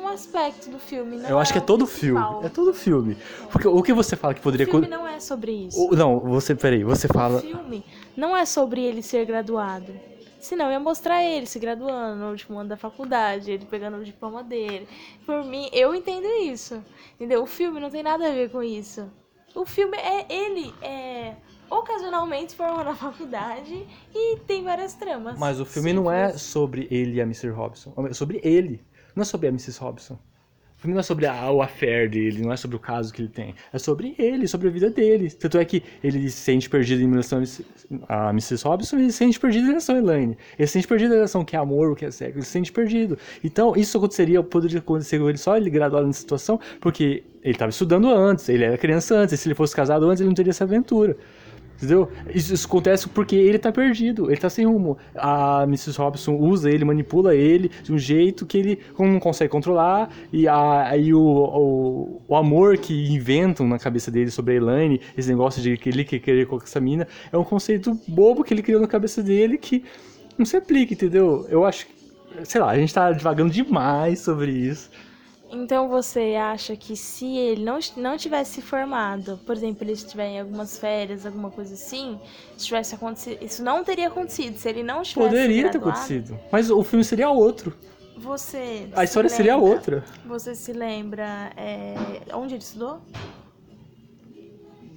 um 0.03 0.07
aspecto 0.07 0.69
do 0.69 0.77
filme, 0.77 1.17
não 1.17 1.29
Eu 1.29 1.39
acho 1.39 1.51
que 1.51 1.57
é 1.57 1.61
o 1.61 1.65
todo 1.65 1.87
filme. 1.87 2.19
principal. 2.19 2.45
É 2.45 2.49
todo 2.49 2.73
filme. 2.73 3.17
Porque 3.51 3.67
o 3.67 3.81
que 3.81 3.93
você 3.93 4.15
fala 4.15 4.33
que 4.33 4.39
O 4.39 4.43
poderia 4.43 4.65
filme 4.67 4.85
acontecer. 4.85 5.01
não 5.03 5.07
é 5.07 5.19
sobre 5.19 5.51
isso. 5.51 5.89
Não, 5.91 6.19
você, 6.19 6.53
peraí, 6.53 6.83
você 6.83 7.07
O 7.07 7.13
fala. 7.13 7.39
filme 7.41 7.83
não 8.15 8.35
é 8.37 8.45
sobre 8.45 8.81
ele 8.83 9.01
ser 9.01 9.25
graduado. 9.25 9.91
Senão 10.39 10.71
ia 10.71 10.79
mostrar 10.79 11.23
ele 11.23 11.45
se 11.45 11.57
graduando 11.57 12.17
no 12.17 12.29
último 12.29 12.59
ano 12.59 12.69
da 12.69 12.77
faculdade, 12.77 13.51
ele 13.51 13.65
pegando 13.65 13.97
o 13.97 14.03
diploma 14.03 14.43
dele. 14.43 14.87
Por 15.25 15.43
mim, 15.43 15.69
eu 15.73 15.95
entendo 15.95 16.27
isso. 16.43 16.83
Entendeu? 17.15 17.41
O 17.41 17.45
filme 17.47 17.79
não 17.79 17.89
tem 17.89 18.03
nada 18.03 18.27
a 18.27 18.31
ver 18.31 18.51
com 18.51 18.61
isso. 18.61 19.11
O 19.55 19.65
filme 19.65 19.97
é 19.97 20.25
ele 20.29 20.73
é 20.81 21.35
ocasionalmente 21.69 22.55
forma 22.55 22.83
na 22.83 22.95
faculdade 22.95 23.87
e 24.13 24.37
tem 24.39 24.63
várias 24.63 24.93
tramas. 24.93 25.37
Mas 25.39 25.59
o 25.59 25.65
filme 25.65 25.93
não 25.93 26.11
é 26.11 26.37
sobre 26.37 26.87
ele 26.91 27.15
e 27.15 27.21
a 27.21 27.23
Mr. 27.23 27.49
Robson. 27.49 27.93
É 28.09 28.13
sobre 28.13 28.39
ele. 28.43 28.83
Não 29.15 29.21
é 29.21 29.25
sobre 29.25 29.47
a 29.47 29.49
Mrs. 29.49 29.79
Robson. 29.79 30.19
Filme 30.85 30.93
não 30.93 30.99
é 30.99 31.03
sobre 31.03 31.25
a, 31.25 31.51
o 31.51 31.61
affair 31.63 32.07
dele, 32.09 32.43
não 32.43 32.53
é 32.53 32.57
sobre 32.57 32.77
o 32.77 32.79
caso 32.79 33.11
que 33.11 33.21
ele 33.21 33.29
tem. 33.29 33.55
É 33.73 33.79
sobre 33.79 34.13
ele, 34.19 34.47
sobre 34.47 34.67
a 34.67 34.71
vida 34.71 34.89
dele. 34.89 35.31
Tanto 35.31 35.57
é 35.57 35.65
que 35.65 35.81
ele 36.03 36.29
se 36.29 36.37
sente 36.37 36.69
perdido 36.69 37.01
em 37.01 37.09
relação 37.09 37.41
a 38.07 38.29
Mrs. 38.29 38.63
Robson 38.63 38.97
e 38.97 39.01
ele 39.01 39.11
se 39.11 39.17
sente 39.17 39.39
perdido 39.39 39.63
em 39.63 39.67
relação 39.69 39.95
a 39.95 39.97
Elaine. 39.97 40.37
Ele 40.57 40.67
se 40.67 40.73
sente 40.73 40.87
perdido 40.87 41.13
em 41.13 41.15
relação 41.15 41.41
ao 41.41 41.45
que 41.45 41.55
é 41.55 41.59
amor, 41.59 41.91
o 41.91 41.95
que 41.95 42.05
é 42.05 42.11
sexo. 42.11 42.37
Ele 42.37 42.45
se 42.45 42.51
sente 42.51 42.71
perdido. 42.71 43.17
Então, 43.43 43.75
isso 43.75 43.97
aconteceria, 43.97 44.43
poderia 44.43 44.79
acontecer 44.79 45.17
com 45.17 45.27
ele 45.27 45.37
só 45.39 45.57
ele 45.57 45.69
graduado 45.71 46.05
nessa 46.05 46.19
situação, 46.19 46.59
porque 46.79 47.23
ele 47.43 47.53
estava 47.53 47.69
estudando 47.69 48.09
antes, 48.09 48.47
ele 48.49 48.63
era 48.63 48.77
criança 48.77 49.15
antes, 49.15 49.33
e 49.33 49.37
se 49.37 49.47
ele 49.47 49.55
fosse 49.55 49.75
casado 49.75 50.07
antes, 50.09 50.21
ele 50.21 50.27
não 50.27 50.35
teria 50.35 50.51
essa 50.51 50.63
aventura. 50.63 51.17
Entendeu? 51.75 52.09
Isso, 52.33 52.53
isso 52.53 52.67
acontece 52.67 53.09
porque 53.09 53.35
ele 53.35 53.59
tá 53.59 53.71
perdido, 53.71 54.31
ele 54.31 54.39
tá 54.39 54.49
sem 54.49 54.65
rumo. 54.65 54.97
A 55.15 55.63
Mrs. 55.63 55.97
Robson 55.97 56.35
usa 56.35 56.69
ele, 56.69 56.85
manipula 56.85 57.35
ele 57.35 57.69
de 57.83 57.91
um 57.91 57.97
jeito 57.97 58.45
que 58.45 58.57
ele 58.57 58.79
não 58.97 59.19
consegue 59.19 59.51
controlar. 59.51 60.09
E 60.31 60.47
aí 60.47 61.13
o, 61.13 61.19
o, 61.19 62.21
o 62.27 62.35
amor 62.35 62.77
que 62.77 63.13
inventam 63.13 63.67
na 63.67 63.77
cabeça 63.77 64.09
dele 64.09 64.31
sobre 64.31 64.53
a 64.53 64.57
Elaine, 64.57 65.01
esse 65.17 65.29
negócio 65.29 65.61
de 65.61 65.75
que 65.77 65.89
ele 65.89 66.05
quer 66.05 66.19
querer 66.19 66.47
com 66.47 66.57
essa 66.57 66.79
mina, 66.79 67.07
é 67.31 67.37
um 67.37 67.43
conceito 67.43 67.99
bobo 68.07 68.43
que 68.43 68.53
ele 68.53 68.61
criou 68.61 68.81
na 68.81 68.87
cabeça 68.87 69.21
dele 69.21 69.57
que 69.57 69.83
não 70.37 70.45
se 70.45 70.55
aplica, 70.55 70.93
entendeu? 70.93 71.45
Eu 71.49 71.65
acho 71.65 71.87
que, 71.87 71.93
sei 72.43 72.61
lá, 72.61 72.71
a 72.71 72.77
gente 72.77 72.93
tá 72.93 73.11
divagando 73.11 73.51
demais 73.51 74.19
sobre 74.19 74.51
isso. 74.51 74.89
Então 75.51 75.87
você 75.87 76.35
acha 76.35 76.75
que 76.75 76.95
se 76.97 77.37
ele 77.37 77.63
não, 77.63 77.79
não 77.97 78.17
tivesse 78.17 78.55
se 78.55 78.61
formado, 78.61 79.39
por 79.45 79.55
exemplo, 79.55 79.83
ele 79.83 79.91
estiver 79.93 80.27
em 80.27 80.39
algumas 80.39 80.77
férias, 80.77 81.25
alguma 81.25 81.51
coisa 81.51 81.75
assim, 81.75 82.19
se 82.57 82.65
tivesse 82.65 82.95
acontecido, 82.95 83.43
isso 83.43 83.63
não 83.63 83.83
teria 83.83 84.07
acontecido 84.07 84.57
se 84.57 84.67
ele 84.67 84.81
não 84.83 85.03
tivesse 85.03 85.13
Poderia 85.29 85.63
ter 85.63 85.77
graduado, 85.77 85.89
acontecido, 85.89 86.39
mas 86.51 86.69
o 86.71 86.83
filme 86.83 87.03
seria 87.05 87.29
outro. 87.29 87.73
Você 88.17 88.87
A 88.93 88.99
se 88.99 89.03
história 89.05 89.29
seria 89.29 89.55
lembra- 89.55 89.71
outra. 89.75 90.05
Você 90.25 90.55
se 90.55 90.73
lembra 90.73 91.51
é, 91.55 91.93
onde 92.33 92.55
ele 92.55 92.63
estudou? 92.63 92.99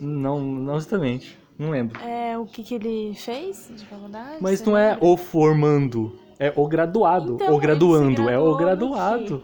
Não, 0.00 0.40
não 0.40 0.76
exatamente. 0.76 1.38
Não 1.58 1.70
lembro. 1.70 2.00
É, 2.00 2.38
o 2.38 2.46
que, 2.46 2.62
que 2.62 2.74
ele 2.76 3.14
fez 3.16 3.68
de 3.74 3.84
faculdade? 3.84 4.36
Mas 4.40 4.62
não 4.62 4.76
é 4.76 4.92
lembra? 4.92 5.04
o 5.06 5.16
formando, 5.16 6.16
é 6.38 6.52
o 6.54 6.66
graduado. 6.66 7.34
Então, 7.34 7.54
o 7.54 7.58
graduando, 7.58 8.28
é 8.28 8.38
o 8.38 8.56
graduado. 8.56 9.42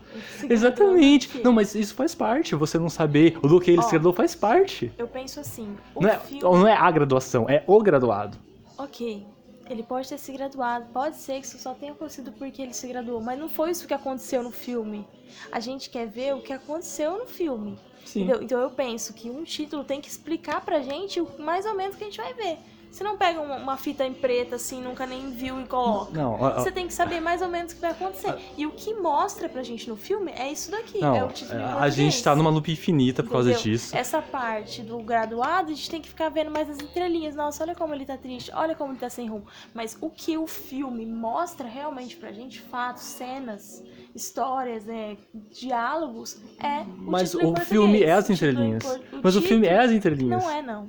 Exatamente. 0.48 1.40
Não, 1.42 1.52
mas 1.52 1.74
isso 1.74 1.94
faz 1.94 2.14
parte. 2.14 2.54
Você 2.54 2.78
não 2.78 2.88
saber 2.88 3.36
o 3.42 3.48
do 3.48 3.60
que 3.60 3.72
ele 3.72 3.82
se 3.82 3.90
graduou 3.90 4.14
faz 4.14 4.34
parte. 4.34 4.92
Eu 4.96 5.08
penso 5.08 5.40
assim, 5.40 5.76
Não 5.98 6.08
é, 6.08 6.18
filme... 6.18 6.42
não 6.42 6.68
é 6.68 6.74
a 6.74 6.90
graduação, 6.90 7.48
é 7.48 7.64
o 7.66 7.80
graduado. 7.80 8.38
Ok, 8.78 9.26
ele 9.68 9.82
pode 9.82 10.08
ter 10.08 10.18
se 10.18 10.32
graduado, 10.32 10.86
pode 10.92 11.16
ser 11.16 11.40
que 11.40 11.46
isso 11.46 11.58
só 11.58 11.74
tenha 11.74 11.92
acontecido 11.92 12.32
porque 12.32 12.60
ele 12.60 12.72
se 12.72 12.86
graduou, 12.86 13.20
mas 13.20 13.38
não 13.38 13.48
foi 13.48 13.70
isso 13.70 13.86
que 13.86 13.94
aconteceu 13.94 14.42
no 14.42 14.50
filme. 14.50 15.06
A 15.50 15.60
gente 15.60 15.90
quer 15.90 16.06
ver 16.06 16.34
o 16.34 16.40
que 16.40 16.52
aconteceu 16.52 17.18
no 17.18 17.26
filme. 17.26 17.78
Então 18.14 18.60
eu 18.60 18.70
penso 18.70 19.14
que 19.14 19.30
um 19.30 19.44
título 19.44 19.82
tem 19.82 20.00
que 20.00 20.08
explicar 20.08 20.60
pra 20.60 20.80
gente 20.80 21.22
mais 21.38 21.64
ou 21.64 21.74
menos 21.74 21.94
o 21.94 21.98
que 21.98 22.04
a 22.04 22.06
gente 22.06 22.20
vai 22.20 22.34
ver. 22.34 22.58
Você 22.94 23.02
não 23.02 23.16
pega 23.16 23.40
uma, 23.40 23.56
uma 23.56 23.76
fita 23.76 24.06
em 24.06 24.14
preta 24.14 24.54
assim, 24.54 24.80
nunca 24.80 25.04
nem 25.04 25.28
viu 25.28 25.60
e 25.60 25.64
coloca. 25.64 26.12
Não, 26.12 26.34
ó, 26.34 26.46
ó, 26.46 26.60
Você 26.60 26.70
tem 26.70 26.86
que 26.86 26.94
saber 26.94 27.18
mais 27.18 27.42
ou 27.42 27.48
menos 27.48 27.72
o 27.72 27.74
que 27.74 27.80
vai 27.80 27.90
acontecer. 27.90 28.32
E 28.56 28.66
o 28.66 28.70
que 28.70 28.94
mostra 28.94 29.48
pra 29.48 29.64
gente 29.64 29.88
no 29.88 29.96
filme 29.96 30.30
é 30.30 30.52
isso 30.52 30.70
daqui. 30.70 31.00
não, 31.00 31.16
é 31.16 31.24
o 31.24 31.28
título 31.28 31.58
em 31.58 31.64
a 31.64 31.88
gente 31.88 32.22
tá 32.22 32.36
numa 32.36 32.50
lupa 32.50 32.70
infinita 32.70 33.24
por 33.24 33.32
causa 33.32 33.50
Entendeu? 33.50 33.72
disso. 33.72 33.96
Essa 33.96 34.22
parte 34.22 34.80
do 34.80 34.98
graduado, 35.00 35.72
a 35.72 35.74
gente 35.74 35.90
tem 35.90 36.00
que 36.00 36.08
ficar 36.08 36.28
vendo 36.28 36.52
mais 36.52 36.70
as 36.70 36.78
entrelinhas. 36.78 37.34
Nossa, 37.34 37.64
olha 37.64 37.74
como 37.74 37.92
ele 37.92 38.06
tá 38.06 38.16
triste, 38.16 38.52
olha 38.54 38.76
como 38.76 38.92
ele 38.92 39.00
tá 39.00 39.10
sem 39.10 39.28
rumo. 39.28 39.44
Mas 39.74 39.98
o 40.00 40.08
que 40.08 40.38
o 40.38 40.46
filme 40.46 41.04
mostra 41.04 41.66
realmente 41.66 42.14
pra 42.14 42.30
gente, 42.30 42.60
fatos, 42.60 43.02
cenas, 43.02 43.82
histórias, 44.14 44.84
né, 44.84 45.16
diálogos, 45.50 46.40
é 46.62 46.82
o 46.82 47.10
Mas 47.10 47.34
o 47.34 47.56
filme 47.56 48.04
é 48.04 48.12
as 48.12 48.30
entrelinhas. 48.30 48.84
Mas 49.20 49.34
o 49.34 49.42
filme 49.42 49.66
é 49.66 49.80
as 49.80 49.90
entrelinhas. 49.90 50.40
Não 50.40 50.48
é, 50.48 50.62
não. 50.62 50.88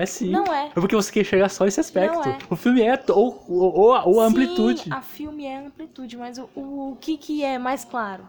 É 0.00 0.06
sim. 0.06 0.30
Não 0.30 0.46
é. 0.46 0.70
porque 0.70 0.96
você 0.96 1.12
quer 1.12 1.20
enxergar 1.20 1.50
só 1.50 1.66
esse 1.66 1.78
aspecto. 1.78 2.16
Não 2.16 2.24
é. 2.24 2.38
O 2.48 2.56
filme 2.56 2.80
é 2.80 2.98
ou, 3.10 3.44
ou, 3.46 3.78
ou 3.78 3.92
a, 3.92 4.24
a 4.24 4.26
amplitude. 4.26 4.80
Sim, 4.80 4.92
a 4.92 5.02
filme 5.02 5.44
é 5.44 5.58
amplitude, 5.58 6.16
mas 6.16 6.38
o, 6.38 6.48
o, 6.56 6.92
o 6.92 6.96
que 6.98 7.18
que 7.18 7.44
é 7.44 7.58
mais 7.58 7.84
claro? 7.84 8.26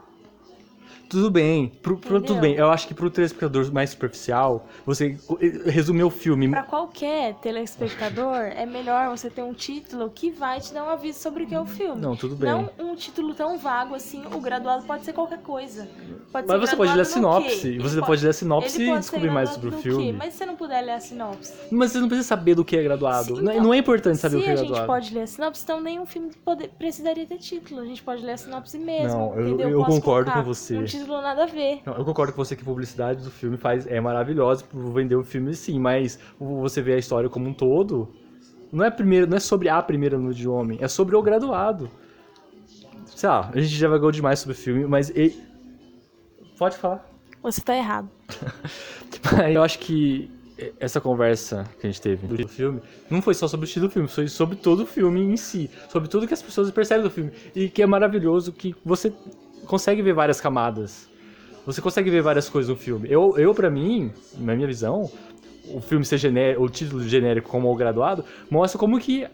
Tudo 1.12 1.30
bem. 1.30 1.68
Pro, 1.82 1.98
pro- 1.98 2.22
tudo 2.22 2.40
bem. 2.40 2.56
Eu 2.56 2.70
acho 2.72 2.88
que 2.88 2.94
pro 2.94 3.10
telespectador 3.10 3.70
mais 3.74 3.90
superficial, 3.90 4.66
você 4.86 5.18
resumir 5.66 6.04
o 6.04 6.10
filme. 6.10 6.48
Pra 6.50 6.64
qualquer 6.64 7.34
telespectador, 7.42 8.38
é 8.38 8.66
melhor 8.66 9.10
você 9.10 9.30
ter 9.30 9.44
um 9.44 9.54
título 9.54 10.10
que 10.10 10.32
vai 10.32 10.62
te 10.62 10.74
dar 10.74 10.86
um 10.86 10.90
aviso 10.90 11.20
sobre 11.20 11.44
o 11.44 11.48
que 11.48 11.54
é 11.54 11.60
o 11.60 11.66
filme. 11.66 12.00
Não, 12.02 12.16
tudo 12.16 12.36
bem. 12.36 12.50
Não 12.50 12.70
um 12.80 12.96
título 12.96 13.34
tão 13.34 13.58
vago 13.58 13.94
assim, 13.94 14.24
o 14.34 14.40
graduado 14.40 14.86
pode 14.86 15.04
ser 15.04 15.12
qualquer 15.12 15.40
coisa. 15.40 15.86
Pode 16.32 16.48
Mas 16.48 16.62
você 16.62 16.76
pode 16.78 16.94
ler 16.96 17.02
a 17.02 17.04
graduado 17.04 17.44
sinopse. 17.50 17.78
Você 17.80 18.02
pode 18.02 18.24
ler 18.24 18.30
a 18.30 18.34
sinopse 18.34 18.82
e 18.82 18.88
pode 18.88 19.00
descobrir 19.00 19.30
mais 19.32 19.50
graduado 19.50 19.54
sobre 19.54 19.68
o 19.68 19.72
no 19.72 19.78
quê? 19.84 19.90
filme. 20.06 20.18
Mas 20.18 20.32
se 20.32 20.38
você 20.40 20.46
não 20.46 20.56
puder 20.56 20.82
ler 20.82 20.92
a 20.94 21.00
sinopse. 21.02 21.54
Mas 21.70 21.92
você 21.92 22.00
não 22.00 22.08
precisa 22.08 22.28
saber 22.30 22.56
do 22.56 22.64
que 22.64 22.78
é 22.78 22.84
graduado. 22.84 23.36
Sim, 23.36 23.42
não, 23.42 23.52
é- 23.52 23.56
então, 23.56 23.66
não 23.66 23.74
é 23.74 23.78
importante 23.78 24.18
saber 24.18 24.38
o 24.38 24.40
se 24.40 24.46
que 24.46 24.50
é 24.50 24.54
a 24.54 24.56
gente 24.56 24.68
graduado. 24.68 24.88
pode 24.88 25.14
ler 25.14 25.22
a 25.24 25.28
sinopse, 25.28 25.62
então 25.64 25.82
nenhum 25.82 26.06
filme 26.06 26.32
poder- 26.46 26.70
precisaria 26.78 27.26
ter 27.26 27.38
título. 27.38 27.82
A 27.82 27.86
gente 27.86 28.02
pode 28.02 28.24
ler 28.24 28.32
a 28.34 28.38
sinopse 28.38 28.78
mesmo. 28.78 29.18
Não, 29.20 29.36
eu- 29.40 29.60
eu 29.60 29.80
Posso 29.84 29.92
concordo 29.92 30.32
com 30.32 30.44
você. 30.44 30.78
Um 30.78 30.86
título 31.02 31.22
nada 31.22 31.44
a 31.44 31.46
ver. 31.46 31.82
Não, 31.86 31.96
eu 31.96 32.06
concordo 32.06 32.34
com 32.34 32.44
você 32.44 32.56
que 32.56 32.62
a 32.62 32.66
publicidade 32.66 33.24
do 33.24 33.32
filme 33.32 33.58
faz, 33.58 33.86
é 33.88 34.00
maravilhosa 34.00 34.64
por 34.64 34.92
vender 34.94 35.16
o 35.16 35.24
filme 35.24 35.54
sim, 35.54 35.80
mas 35.80 36.20
você 36.40 36.82
vê 36.82 36.94
a 36.94 36.98
história 36.98 37.30
como 37.30 37.48
um 37.50 37.54
todo, 37.54 38.10
não 38.72 38.86
é 38.86 38.90
primeiro, 38.90 39.28
não 39.28 39.38
é 39.38 39.40
sobre 39.40 39.70
a 39.70 39.82
primeira 39.82 40.18
noite 40.18 40.38
de 40.38 40.48
homem, 40.48 40.78
é 40.82 40.88
sobre 40.88 41.16
o 41.16 41.22
graduado. 41.22 41.90
Sei 43.06 43.28
lá, 43.28 43.52
a 43.54 43.60
gente 43.60 43.76
já 43.76 43.88
vagou 43.88 44.12
demais 44.12 44.40
sobre 44.40 44.56
o 44.56 44.60
filme, 44.60 44.86
mas 44.86 45.10
e- 45.10 45.38
pode 46.58 46.78
falar. 46.78 47.06
Você 47.44 47.62
tá 47.62 47.76
errado. 47.76 48.10
Eu 49.52 49.64
acho 49.64 49.80
que 49.80 50.30
essa 50.80 51.02
conversa 51.02 51.66
que 51.80 51.88
a 51.88 51.90
gente 51.90 52.02
teve 52.02 52.28
do 52.28 52.48
filme 52.48 52.82
não 53.10 53.22
foi 53.22 53.34
só 53.34 53.48
sobre 53.48 53.66
o 53.66 53.68
estilo 53.68 53.88
do 53.88 53.92
filme, 53.92 54.08
foi 54.08 54.28
sobre 54.28 54.56
todo 54.56 54.84
o 54.84 54.86
filme 54.86 55.22
em 55.22 55.36
si, 55.36 55.70
sobre 55.90 56.08
tudo 56.08 56.28
que 56.28 56.34
as 56.34 56.42
pessoas 56.42 56.70
percebem 56.72 57.04
do 57.04 57.10
filme 57.10 57.32
e 57.56 57.70
que 57.70 57.82
é 57.82 57.86
maravilhoso 57.88 58.52
que 58.54 58.76
você 58.86 59.12
consegue 59.66 60.02
ver 60.02 60.14
várias 60.14 60.40
camadas. 60.40 61.10
Você 61.66 61.82
consegue 61.82 62.10
ver 62.10 62.22
várias 62.22 62.50
coisas 62.50 62.70
no 62.70 62.76
filme. 62.76 63.08
Eu, 63.10 63.38
eu 63.38 63.54
para 63.54 63.70
mim, 63.70 64.12
na 64.38 64.56
minha 64.56 64.68
visão, 64.68 65.10
o 65.74 65.80
filme 65.80 66.04
ser 66.04 66.18
genérico, 66.18 66.64
o 66.64 66.70
título 66.70 67.04
genérico 67.04 67.50
como 67.50 67.72
o 67.72 67.76
graduado, 67.76 68.26
mostra 68.50 68.80
como 68.80 69.00
que 69.00 69.28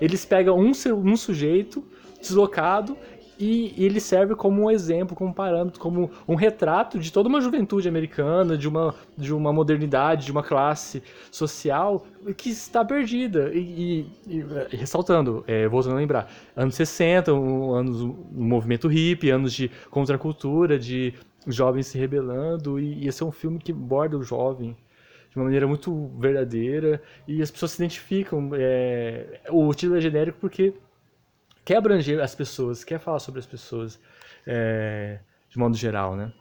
eles 0.00 0.24
pegam 0.24 0.56
um, 0.56 0.70
um 0.70 1.16
sujeito 1.16 1.84
deslocado 2.20 2.96
e, 3.38 3.72
e 3.76 3.84
ele 3.84 4.00
serve 4.00 4.34
como 4.34 4.62
um 4.64 4.70
exemplo, 4.70 5.14
como 5.16 5.30
um 5.30 5.32
parâmetro, 5.32 5.78
como 5.80 6.10
um 6.26 6.34
retrato 6.34 6.98
de 6.98 7.12
toda 7.12 7.28
uma 7.28 7.40
juventude 7.40 7.88
americana, 7.88 8.56
de 8.56 8.66
uma, 8.68 8.94
de 9.16 9.32
uma 9.32 9.52
modernidade, 9.52 10.26
de 10.26 10.32
uma 10.32 10.42
classe 10.42 11.02
social 11.30 12.04
que 12.36 12.50
está 12.50 12.84
perdida. 12.84 13.50
E, 13.54 14.06
e- 14.26 14.40
e, 14.72 14.76
ressaltando, 14.76 15.44
é, 15.46 15.68
voltando 15.68 15.94
a 15.94 15.98
lembrar, 15.98 16.30
anos 16.56 16.74
60, 16.74 17.32
um, 17.32 17.72
anos 17.74 18.00
um 18.02 18.16
movimento 18.32 18.88
hippie, 18.88 19.30
anos 19.30 19.52
de 19.52 19.70
contracultura, 19.90 20.78
de 20.78 21.14
jovens 21.46 21.86
se 21.86 21.98
rebelando, 21.98 22.78
e 22.80 23.06
esse 23.06 23.22
é 23.22 23.26
um 23.26 23.32
filme 23.32 23.58
que 23.58 23.72
borda 23.72 24.16
o 24.18 24.22
jovem 24.22 24.76
de 25.30 25.36
uma 25.36 25.44
maneira 25.44 25.66
muito 25.66 26.08
verdadeira 26.18 27.02
e 27.26 27.42
as 27.42 27.50
pessoas 27.50 27.72
se 27.72 27.82
identificam. 27.82 28.50
é, 28.54 29.40
o 29.50 29.72
título 29.74 29.98
é 29.98 30.00
genérico 30.00 30.38
porque 30.40 30.74
quer 31.68 31.76
abranger 31.76 32.18
as 32.20 32.34
pessoas, 32.34 32.82
quer 32.82 32.98
falar 32.98 33.18
sobre 33.18 33.40
as 33.40 33.46
pessoas 33.46 34.00
é, 34.46 35.18
de 35.50 35.58
modo 35.58 35.76
geral, 35.76 36.16
né? 36.16 36.32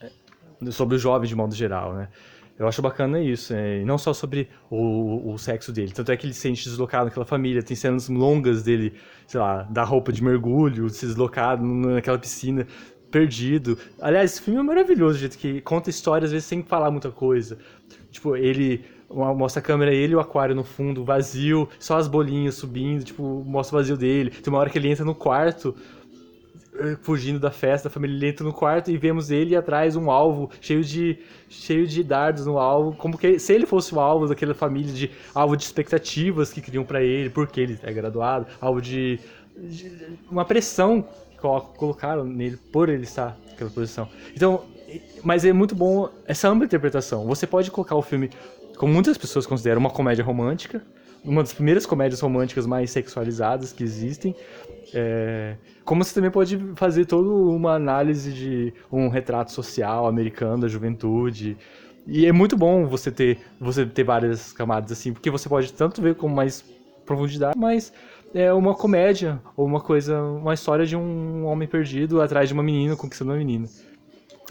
É, 0.00 0.70
Sobre 0.70 0.94
o 0.94 0.98
jovem 1.00 1.28
de 1.28 1.34
modo 1.34 1.52
geral, 1.52 1.94
né? 1.94 2.08
Eu 2.56 2.68
acho 2.68 2.80
bacana 2.80 3.20
isso, 3.20 3.52
é, 3.52 3.80
e 3.80 3.84
não 3.84 3.98
só 3.98 4.14
sobre 4.14 4.48
o, 4.70 5.32
o 5.32 5.36
sexo 5.36 5.72
dele. 5.72 5.90
Tanto 5.90 6.12
é 6.12 6.16
que 6.16 6.26
ele 6.26 6.32
se 6.32 6.42
sente 6.42 6.62
deslocado 6.62 7.06
naquela 7.06 7.26
família. 7.26 7.60
Tem 7.60 7.74
cenas 7.74 8.08
longas 8.08 8.62
dele, 8.62 8.94
sei 9.26 9.40
lá, 9.40 9.64
da 9.64 9.82
roupa 9.82 10.12
de 10.12 10.22
mergulho, 10.22 10.88
se 10.90 11.06
deslocado 11.06 11.64
naquela 11.64 12.18
piscina, 12.18 12.68
perdido. 13.10 13.76
Aliás, 14.00 14.30
esse 14.30 14.42
filme 14.42 14.60
é 14.60 14.62
maravilhoso, 14.62 15.16
o 15.16 15.18
jeito 15.18 15.38
que 15.38 15.60
conta 15.62 15.90
histórias, 15.90 16.28
às 16.28 16.32
vezes 16.32 16.46
sem 16.46 16.62
falar 16.62 16.92
muita 16.92 17.10
coisa. 17.10 17.58
Tipo, 18.12 18.36
ele 18.36 18.84
mostra 19.10 19.60
a 19.60 19.62
câmera, 19.62 19.92
ele 19.92 20.12
e 20.12 20.16
o 20.16 20.20
aquário 20.20 20.54
no 20.54 20.64
fundo, 20.64 21.04
vazio, 21.04 21.68
só 21.78 21.96
as 21.98 22.06
bolinhas 22.06 22.54
subindo, 22.54 23.02
tipo, 23.04 23.42
mostra 23.46 23.76
o 23.76 23.80
vazio 23.80 23.96
dele. 23.96 24.30
Tem 24.30 24.52
uma 24.52 24.58
hora 24.60 24.70
que 24.70 24.78
ele 24.78 24.88
entra 24.88 25.04
no 25.04 25.14
quarto, 25.14 25.74
eh, 26.78 26.96
fugindo 27.02 27.40
da 27.40 27.50
festa, 27.50 27.88
a 27.88 27.90
família 27.90 28.16
ele 28.16 28.28
entra 28.28 28.44
no 28.46 28.52
quarto 28.52 28.90
e 28.90 28.96
vemos 28.96 29.30
ele 29.30 29.56
atrás 29.56 29.96
um 29.96 30.10
alvo 30.10 30.48
cheio 30.60 30.84
de 30.84 31.18
cheio 31.48 31.86
de 31.86 32.04
dardos 32.04 32.46
no 32.46 32.58
alvo, 32.58 32.92
como 32.96 33.18
que 33.18 33.38
se 33.40 33.52
ele 33.52 33.66
fosse 33.66 33.92
o 33.94 33.98
alvo 34.00 34.28
daquela 34.28 34.54
família 34.54 34.92
de 34.92 35.10
alvo 35.34 35.56
de 35.56 35.64
expectativas 35.64 36.52
que 36.52 36.60
criam 36.60 36.84
pra 36.84 37.02
ele, 37.02 37.28
porque 37.28 37.60
ele 37.60 37.78
é 37.82 37.92
graduado, 37.92 38.46
alvo 38.60 38.80
de, 38.80 39.18
de- 39.58 39.90
uma 40.30 40.44
pressão 40.44 41.02
que 41.32 41.38
colo- 41.38 41.62
colocaram 41.76 42.24
nele 42.24 42.56
por 42.72 42.88
ele 42.88 43.02
estar 43.02 43.36
naquela 43.50 43.70
posição. 43.70 44.08
Então, 44.34 44.62
mas 45.24 45.44
é 45.44 45.52
muito 45.52 45.74
bom 45.74 46.08
essa 46.26 46.48
ampla 46.48 46.64
interpretação. 46.64 47.24
Você 47.26 47.46
pode 47.46 47.70
colocar 47.70 47.94
o 47.96 48.02
filme 48.02 48.30
como 48.80 48.94
muitas 48.94 49.18
pessoas 49.18 49.44
consideram 49.44 49.78
uma 49.78 49.90
comédia 49.90 50.24
romântica, 50.24 50.82
uma 51.22 51.42
das 51.42 51.52
primeiras 51.52 51.84
comédias 51.84 52.18
românticas 52.18 52.66
mais 52.66 52.90
sexualizadas 52.90 53.74
que 53.74 53.84
existem. 53.84 54.34
É, 54.94 55.56
como 55.84 56.02
você 56.02 56.14
também 56.14 56.30
pode 56.30 56.58
fazer 56.76 57.04
toda 57.04 57.28
uma 57.28 57.74
análise 57.74 58.32
de 58.32 58.72
um 58.90 59.10
retrato 59.10 59.52
social 59.52 60.06
americano 60.06 60.62
da 60.62 60.66
juventude. 60.66 61.58
E 62.06 62.24
é 62.24 62.32
muito 62.32 62.56
bom 62.56 62.86
você 62.86 63.12
ter, 63.12 63.38
você 63.60 63.84
ter 63.84 64.02
várias 64.02 64.50
camadas 64.50 64.92
assim, 64.92 65.12
porque 65.12 65.30
você 65.30 65.46
pode 65.46 65.74
tanto 65.74 66.00
ver 66.00 66.14
com 66.14 66.26
mais 66.26 66.64
profundidade, 67.04 67.58
mas 67.58 67.92
é 68.32 68.50
uma 68.50 68.74
comédia 68.74 69.42
ou 69.58 69.66
uma 69.66 69.82
coisa, 69.82 70.22
uma 70.22 70.54
história 70.54 70.86
de 70.86 70.96
um 70.96 71.44
homem 71.44 71.68
perdido 71.68 72.22
atrás 72.22 72.48
de 72.48 72.54
uma 72.54 72.62
menina 72.62 72.96
conquistando 72.96 73.32
uma 73.32 73.36
menina. 73.36 73.68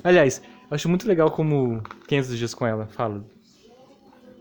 Aliás, 0.04 0.40
eu 0.70 0.76
acho 0.76 0.88
muito 0.88 1.08
legal 1.08 1.32
como 1.32 1.82
500 2.08 2.38
dias 2.38 2.54
com 2.54 2.68
ela 2.68 2.86
fala 2.86 3.26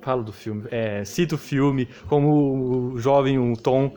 fala 0.00 0.22
do 0.22 0.32
filme, 0.32 0.64
é, 0.70 1.04
cita 1.04 1.34
o 1.34 1.38
filme, 1.38 1.88
como 2.06 2.92
o 2.92 2.98
jovem, 2.98 3.38
um 3.38 3.54
Tom 3.54 3.92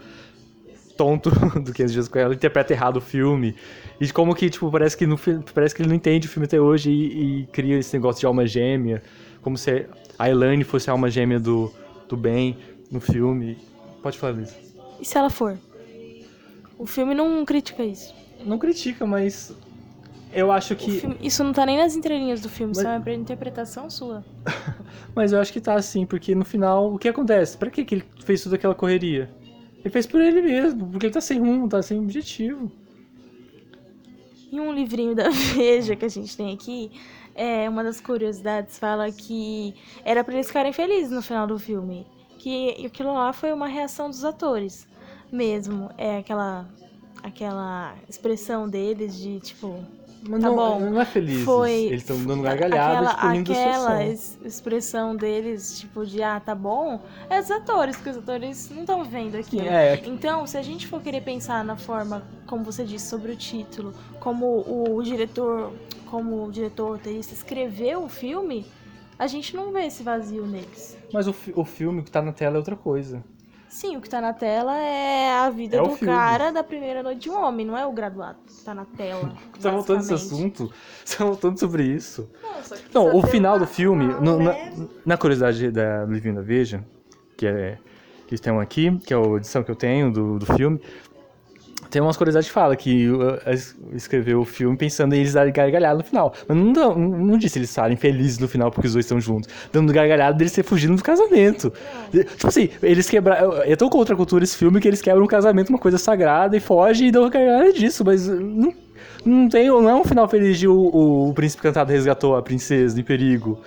tonto 0.98 1.32
do 1.60 1.74
500 1.74 1.94
dias 1.94 2.08
com 2.08 2.20
ela 2.20 2.34
interpreta 2.34 2.74
errado 2.74 2.98
o 2.98 3.02
filme 3.02 3.56
e 4.00 4.12
como 4.12 4.36
que 4.36 4.50
tipo 4.50 4.70
parece 4.70 4.96
que 4.96 5.08
no 5.08 5.18
parece 5.54 5.74
que 5.74 5.82
ele 5.82 5.90
não 5.90 5.96
entende 5.96 6.28
o 6.28 6.30
filme 6.30 6.46
até 6.46 6.60
hoje 6.60 6.92
e, 6.92 7.42
e 7.42 7.46
cria 7.48 7.78
esse 7.78 7.96
negócio 7.96 8.20
de 8.20 8.26
alma 8.26 8.46
gêmea, 8.46 9.02
como 9.42 9.58
se 9.58 9.88
a 10.20 10.30
Elaine 10.30 10.64
fosse 10.64 10.90
a 10.90 10.94
alma 10.94 11.10
gêmea 11.10 11.40
do, 11.40 11.74
do 12.08 12.16
bem 12.16 12.58
no 12.92 13.00
filme. 13.00 13.58
Pode 14.04 14.18
falar 14.18 14.40
isso. 14.42 14.56
E 15.00 15.06
se 15.06 15.18
ela 15.18 15.30
for? 15.30 15.58
O 16.78 16.86
filme 16.86 17.14
não 17.14 17.44
critica 17.46 17.84
isso. 17.84 18.14
Não 18.46 18.58
critica, 18.58 19.06
mas 19.06 19.56
eu 20.34 20.52
acho 20.52 20.76
que 20.76 21.00
filme- 21.00 21.18
isso 21.22 21.44
não 21.44 21.54
tá 21.54 21.66
nem 21.66 21.78
nas 21.78 21.96
entrelinhas 21.96 22.42
do 22.42 22.50
filme, 22.50 22.72
isso 22.74 22.84
Mas- 22.84 23.08
é 23.08 23.12
uma 23.12 23.16
interpretação 23.16 23.90
sua. 23.90 24.24
Mas 25.16 25.32
eu 25.34 25.40
acho 25.40 25.52
que 25.52 25.60
tá 25.62 25.76
assim, 25.76 26.06
porque 26.06 26.34
no 26.36 26.46
final, 26.46 26.94
o 26.94 26.98
que 26.98 27.10
acontece? 27.10 27.58
Pra 27.58 27.70
que, 27.70 27.84
que 27.84 27.96
ele 27.96 28.06
fez 28.24 28.44
toda 28.44 28.56
aquela 28.56 28.74
correria? 28.76 29.30
Ele 29.80 29.90
fez 29.90 30.06
por 30.06 30.22
ele 30.22 30.42
mesmo, 30.42 30.88
porque 30.88 31.08
ele 31.08 31.14
tá 31.14 31.22
sem 31.22 31.40
rumo, 31.40 31.68
tá 31.68 31.82
sem 31.82 32.00
objetivo. 32.00 32.72
E 34.52 34.60
um 34.60 34.74
livrinho 34.74 35.16
da 35.16 35.30
Veja 35.56 35.96
que 35.96 36.06
a 36.06 36.10
gente 36.10 36.36
tem 36.36 36.54
aqui, 36.54 36.92
é, 37.34 37.70
uma 37.70 37.84
das 37.84 38.00
curiosidades 38.02 38.78
fala 38.78 39.12
que 39.12 39.74
era 40.04 40.24
pra 40.24 40.34
eles 40.34 40.48
ficarem 40.48 40.74
felizes 40.74 41.12
no 41.12 41.22
final 41.22 41.48
do 41.48 41.58
filme. 41.58 42.06
Que 42.38 42.86
aquilo 42.86 43.14
lá 43.14 43.32
foi 43.34 43.54
uma 43.54 43.68
reação 43.68 44.10
dos 44.10 44.24
atores 44.26 44.88
mesmo. 45.32 45.90
É 45.98 46.18
aquela, 46.18 46.68
aquela 47.24 47.96
expressão 48.10 48.68
deles 48.68 49.16
de 49.18 49.40
tipo. 49.40 49.80
Mas 50.28 50.40
Tá 50.42 50.48
não, 50.50 50.56
bom. 50.56 50.80
não 50.80 51.02
é 51.02 51.06
feliz. 51.06 51.44
Foi 51.44 51.72
Eles 51.72 52.02
estão 52.02 52.24
dando 52.24 52.44
gargalhada, 52.44 53.10
aquela, 53.10 53.34
tipo, 53.34 53.52
aquela 53.52 54.04
es- 54.06 54.38
expressão 54.46 55.16
deles, 55.16 55.80
tipo, 55.80 56.06
de 56.06 56.22
ah, 56.22 56.40
tá 56.40 56.54
bom, 56.54 57.02
é 57.30 57.42
dos 57.42 57.50
atores, 57.50 57.96
porque 57.96 58.12
os 58.12 58.18
atores 58.18 58.70
não 58.70 58.82
estão 58.82 59.04
vendo 59.04 59.36
aquilo. 59.36 59.66
É, 59.68 59.96
Então, 60.06 60.46
se 60.46 60.58
a 60.58 60.62
gente 60.62 60.88
for 60.88 61.02
querer 61.02 61.22
pensar 61.22 61.66
na 61.66 61.76
forma, 61.76 62.24
como 62.46 62.64
você 62.64 62.84
disse, 62.84 63.08
sobre 63.08 63.32
o 63.32 63.36
título, 63.36 63.94
como 64.20 64.46
o, 64.96 65.02
diretor, 65.02 65.74
como 66.06 66.46
o 66.46 66.52
diretor 66.52 66.92
roteirista 66.92 67.34
escreveu 67.34 68.04
o 68.04 68.10
filme, 68.10 68.66
a 69.18 69.26
gente 69.26 69.56
não 69.56 69.72
vê 69.72 69.86
esse 69.86 70.04
vazio 70.04 70.46
neles. 70.46 70.98
Mas 71.12 71.28
o, 71.28 71.36
o 71.56 71.66
filme 71.66 72.04
que 72.04 72.12
tá 72.12 72.22
na 72.22 72.32
tela 72.32 72.56
é 72.56 72.60
outra 72.60 72.76
coisa. 72.76 73.24
Sim, 73.72 73.96
o 73.96 74.02
que 74.02 74.10
tá 74.10 74.20
na 74.20 74.34
tela 74.34 74.78
é 74.78 75.32
a 75.40 75.50
vida 75.50 75.78
É 75.78 75.82
do 75.82 75.98
cara 75.98 76.52
da 76.52 76.62
primeira 76.62 77.02
noite 77.02 77.22
de 77.22 77.30
um 77.30 77.42
homem, 77.42 77.66
não 77.66 77.78
é 77.78 77.86
o 77.86 77.92
graduado 77.94 78.38
que 78.46 78.64
tá 78.66 78.74
na 78.76 78.84
tela. 78.86 79.34
Você 79.54 79.62
tá 79.64 79.72
voltando 79.72 79.98
basicamente. 79.98 80.26
assunto? 80.34 80.74
Você 81.06 81.18
tá 81.18 81.26
voltando 81.26 81.58
sobre 81.60 81.84
isso? 81.84 82.30
Não, 82.44 82.64
só 82.64 82.76
que 82.76 82.84
Não, 82.94 83.16
o 83.16 83.26
final 83.26 83.58
do 83.58 83.66
filme, 83.66 84.06
no- 84.06 84.38
na, 84.40 84.52
leve- 84.52 84.90
na 85.06 85.18
curiosidade 85.18 85.72
da 85.72 86.04
Livinho 86.06 86.36
da 86.36 86.42
Veja, 86.42 86.84
que 87.38 87.48
é 87.48 87.78
que 88.28 88.34
eles 88.36 88.42
têm 88.42 88.52
um 88.54 88.60
aqui, 88.60 88.98
que 89.00 89.14
é 89.14 89.18
a 89.18 89.22
edição 89.38 89.64
que 89.64 89.72
eu 89.72 89.76
tenho 89.76 90.12
do, 90.12 90.38
do 90.40 90.46
filme, 90.56 90.80
tem 91.92 92.02
umas 92.02 92.18
curiosidades 92.18 92.48
que 92.48 92.54
fala 92.54 92.76
que 92.76 93.08
es- 93.48 93.76
escreveu 93.94 94.40
o 94.40 94.46
filme 94.46 94.76
pensando 94.78 95.14
em 95.14 95.20
eles 95.20 95.34
darem 95.34 95.54
gargalhada 95.54 95.98
no 96.00 96.04
final. 96.04 96.34
Mas 96.48 96.58
não, 96.58 96.66
não, 96.74 96.96
não 96.98 97.38
disse 97.38 97.60
eles 97.60 97.70
estarem 97.70 97.96
felizes 97.98 98.40
no 98.40 98.48
final 98.48 98.72
porque 98.72 98.88
os 98.88 98.94
dois 98.94 99.06
estão 99.06 99.20
juntos. 99.22 99.50
Dando 99.72 99.94
gargalhada 99.94 100.38
deles 100.38 100.54
ter 100.54 100.64
fugindo 100.64 100.96
do 100.96 101.04
casamento. 101.04 101.72
Tipo 102.12 102.48
assim, 102.48 102.70
eles 102.82 103.10
quebraram. 103.10 103.62
É 103.64 103.76
tão 103.76 103.90
contra 103.90 104.16
a 104.16 104.18
cultura 104.18 104.44
esse 104.44 104.58
filme 104.58 104.80
que 104.80 104.88
eles 104.88 105.02
quebram 105.02 105.24
um 105.24 105.28
casamento, 105.28 105.70
uma 105.70 105.78
coisa 105.78 105.98
sagrada, 105.98 106.56
e 106.58 106.60
fogem 106.60 107.10
e 107.10 107.12
dão 107.12 107.30
gargalhada 107.30 107.72
disso, 107.74 108.04
mas 108.06 108.28
não, 108.28 108.74
não, 109.26 109.50
tem, 109.50 109.68
não 109.68 109.90
é 109.90 109.94
um 109.96 110.04
final 110.04 110.28
feliz 110.28 110.58
de 110.58 110.68
o, 110.68 110.74
o, 110.74 111.30
o 111.30 111.34
príncipe 111.34 111.62
cantado 111.62 111.92
resgatou 111.92 112.36
a 112.36 112.42
princesa 112.42 113.00
em 113.00 113.04
perigo. 113.04 113.60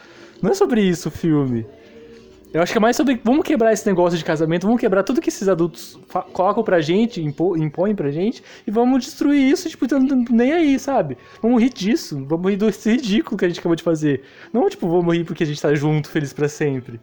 Não 0.43 0.50
é 0.50 0.54
sobre 0.54 0.81
isso 0.81 1.09
o 1.09 1.12
filme. 1.12 1.64
Eu 2.55 2.63
acho 2.63 2.71
que 2.73 2.79
é 2.79 2.81
mais 2.81 2.97
sobre. 2.97 3.21
Vamos 3.25 3.45
quebrar 3.45 3.73
esse 3.73 3.85
negócio 3.85 4.17
de 4.17 4.25
casamento, 4.25 4.65
vamos 4.65 4.81
quebrar 4.81 5.03
tudo 5.03 5.21
que 5.21 5.29
esses 5.29 5.49
adultos 5.49 5.99
colocam 6.33 6.63
pra 6.63 6.81
gente, 6.81 7.21
impo- 7.21 7.57
impõem 7.57 7.97
pra 7.97 8.13
gente, 8.13 8.45
e 8.65 8.71
vamos 8.71 9.05
destruir 9.05 9.51
isso, 9.51 9.69
tipo, 9.69 9.89
tão- 9.89 10.07
tão 10.07 10.25
nem 10.31 10.53
aí, 10.53 10.79
sabe? 10.79 11.19
Vamos 11.43 11.61
rir 11.61 11.71
disso, 11.71 12.25
vamos 12.27 12.49
rir 12.53 12.57
desse 12.57 12.93
ridículo 12.93 13.37
que 13.37 13.45
a 13.45 13.49
gente 13.49 13.59
acabou 13.59 13.75
de 13.75 13.83
fazer. 13.83 14.23
Não, 14.53 14.71
tipo, 14.71 14.89
vamos 14.89 15.13
rir 15.17 15.25
porque 15.25 15.43
a 15.43 15.47
gente 15.47 15.61
tá 15.61 15.75
junto, 15.75 16.09
feliz 16.09 16.33
pra 16.33 16.49
sempre. 16.49 17.01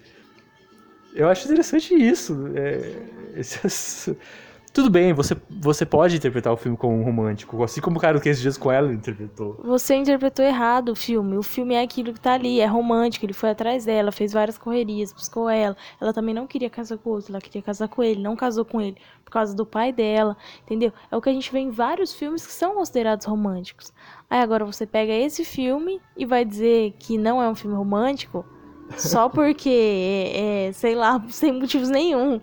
Eu 1.13 1.27
acho 1.27 1.43
interessante 1.46 1.93
isso. 1.93 2.48
é, 2.55 2.93
esse- 3.36 4.15
Tudo 4.73 4.89
bem, 4.89 5.11
você, 5.11 5.35
você 5.49 5.85
pode 5.85 6.15
interpretar 6.15 6.53
o 6.53 6.55
filme 6.55 6.77
como 6.77 6.97
um 6.97 7.03
romântico, 7.03 7.61
assim 7.61 7.81
como 7.81 7.97
o 7.97 7.99
cara 7.99 8.21
que 8.21 8.29
esses 8.29 8.41
dias 8.41 8.57
com 8.57 8.71
ela 8.71 8.93
interpretou. 8.93 9.59
Você 9.65 9.95
interpretou 9.95 10.45
errado 10.45 10.89
o 10.89 10.95
filme. 10.95 11.35
O 11.35 11.43
filme 11.43 11.75
é 11.75 11.81
aquilo 11.81 12.13
que 12.13 12.21
tá 12.21 12.33
ali, 12.33 12.61
é 12.61 12.65
romântico. 12.65 13.25
Ele 13.25 13.33
foi 13.33 13.49
atrás 13.49 13.83
dela, 13.83 14.13
fez 14.13 14.31
várias 14.31 14.57
correrias, 14.57 15.11
buscou 15.11 15.49
ela. 15.49 15.75
Ela 15.99 16.13
também 16.13 16.33
não 16.33 16.47
queria 16.47 16.69
casar 16.69 16.97
com 16.97 17.09
o 17.09 17.13
outro, 17.13 17.33
ela 17.33 17.41
queria 17.41 17.61
casar 17.61 17.89
com 17.89 18.01
ele, 18.01 18.21
não 18.21 18.33
casou 18.33 18.63
com 18.63 18.79
ele 18.79 18.95
por 19.25 19.31
causa 19.31 19.53
do 19.53 19.65
pai 19.65 19.91
dela, 19.91 20.37
entendeu? 20.63 20.93
É 21.11 21.17
o 21.17 21.21
que 21.21 21.29
a 21.29 21.33
gente 21.33 21.51
vê 21.51 21.59
em 21.59 21.69
vários 21.69 22.13
filmes 22.13 22.47
que 22.47 22.53
são 22.53 22.75
considerados 22.75 23.25
românticos. 23.25 23.91
Aí 24.29 24.39
agora 24.39 24.63
você 24.63 24.85
pega 24.85 25.11
esse 25.11 25.43
filme 25.43 26.01
e 26.15 26.25
vai 26.25 26.45
dizer 26.45 26.93
que 26.97 27.17
não 27.17 27.41
é 27.41 27.49
um 27.49 27.55
filme 27.55 27.75
romântico 27.75 28.45
só 28.97 29.27
porque, 29.27 29.69
é, 30.33 30.71
sei 30.73 30.95
lá, 30.95 31.21
sem 31.27 31.51
motivos 31.51 31.89
nenhum. 31.89 32.39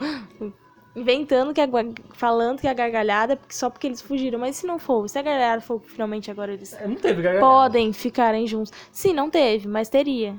Inventando 0.98 1.52
que 1.54 1.60
a, 1.60 1.68
falando 2.14 2.60
que 2.60 2.66
a 2.68 2.74
gargalhada 2.74 3.34
é 3.34 3.36
porque- 3.36 3.54
só 3.54 3.70
porque 3.70 3.86
eles 3.86 4.00
fugiram. 4.02 4.38
Mas 4.38 4.56
se 4.56 4.66
não 4.66 4.78
for, 4.78 5.08
se 5.08 5.18
a 5.18 5.22
gargalhada 5.22 5.60
for 5.60 5.80
finalmente 5.80 6.30
agora 6.30 6.52
eles 6.52 6.72
É, 6.74 6.86
Não 6.86 6.96
teve 6.96 7.22
gargalhada. 7.22 7.40
podem 7.46 7.92
ficarem 7.92 8.46
juntos. 8.46 8.72
Sim, 8.92 9.12
não 9.12 9.30
teve, 9.30 9.68
mas 9.68 9.88
teria. 9.88 10.34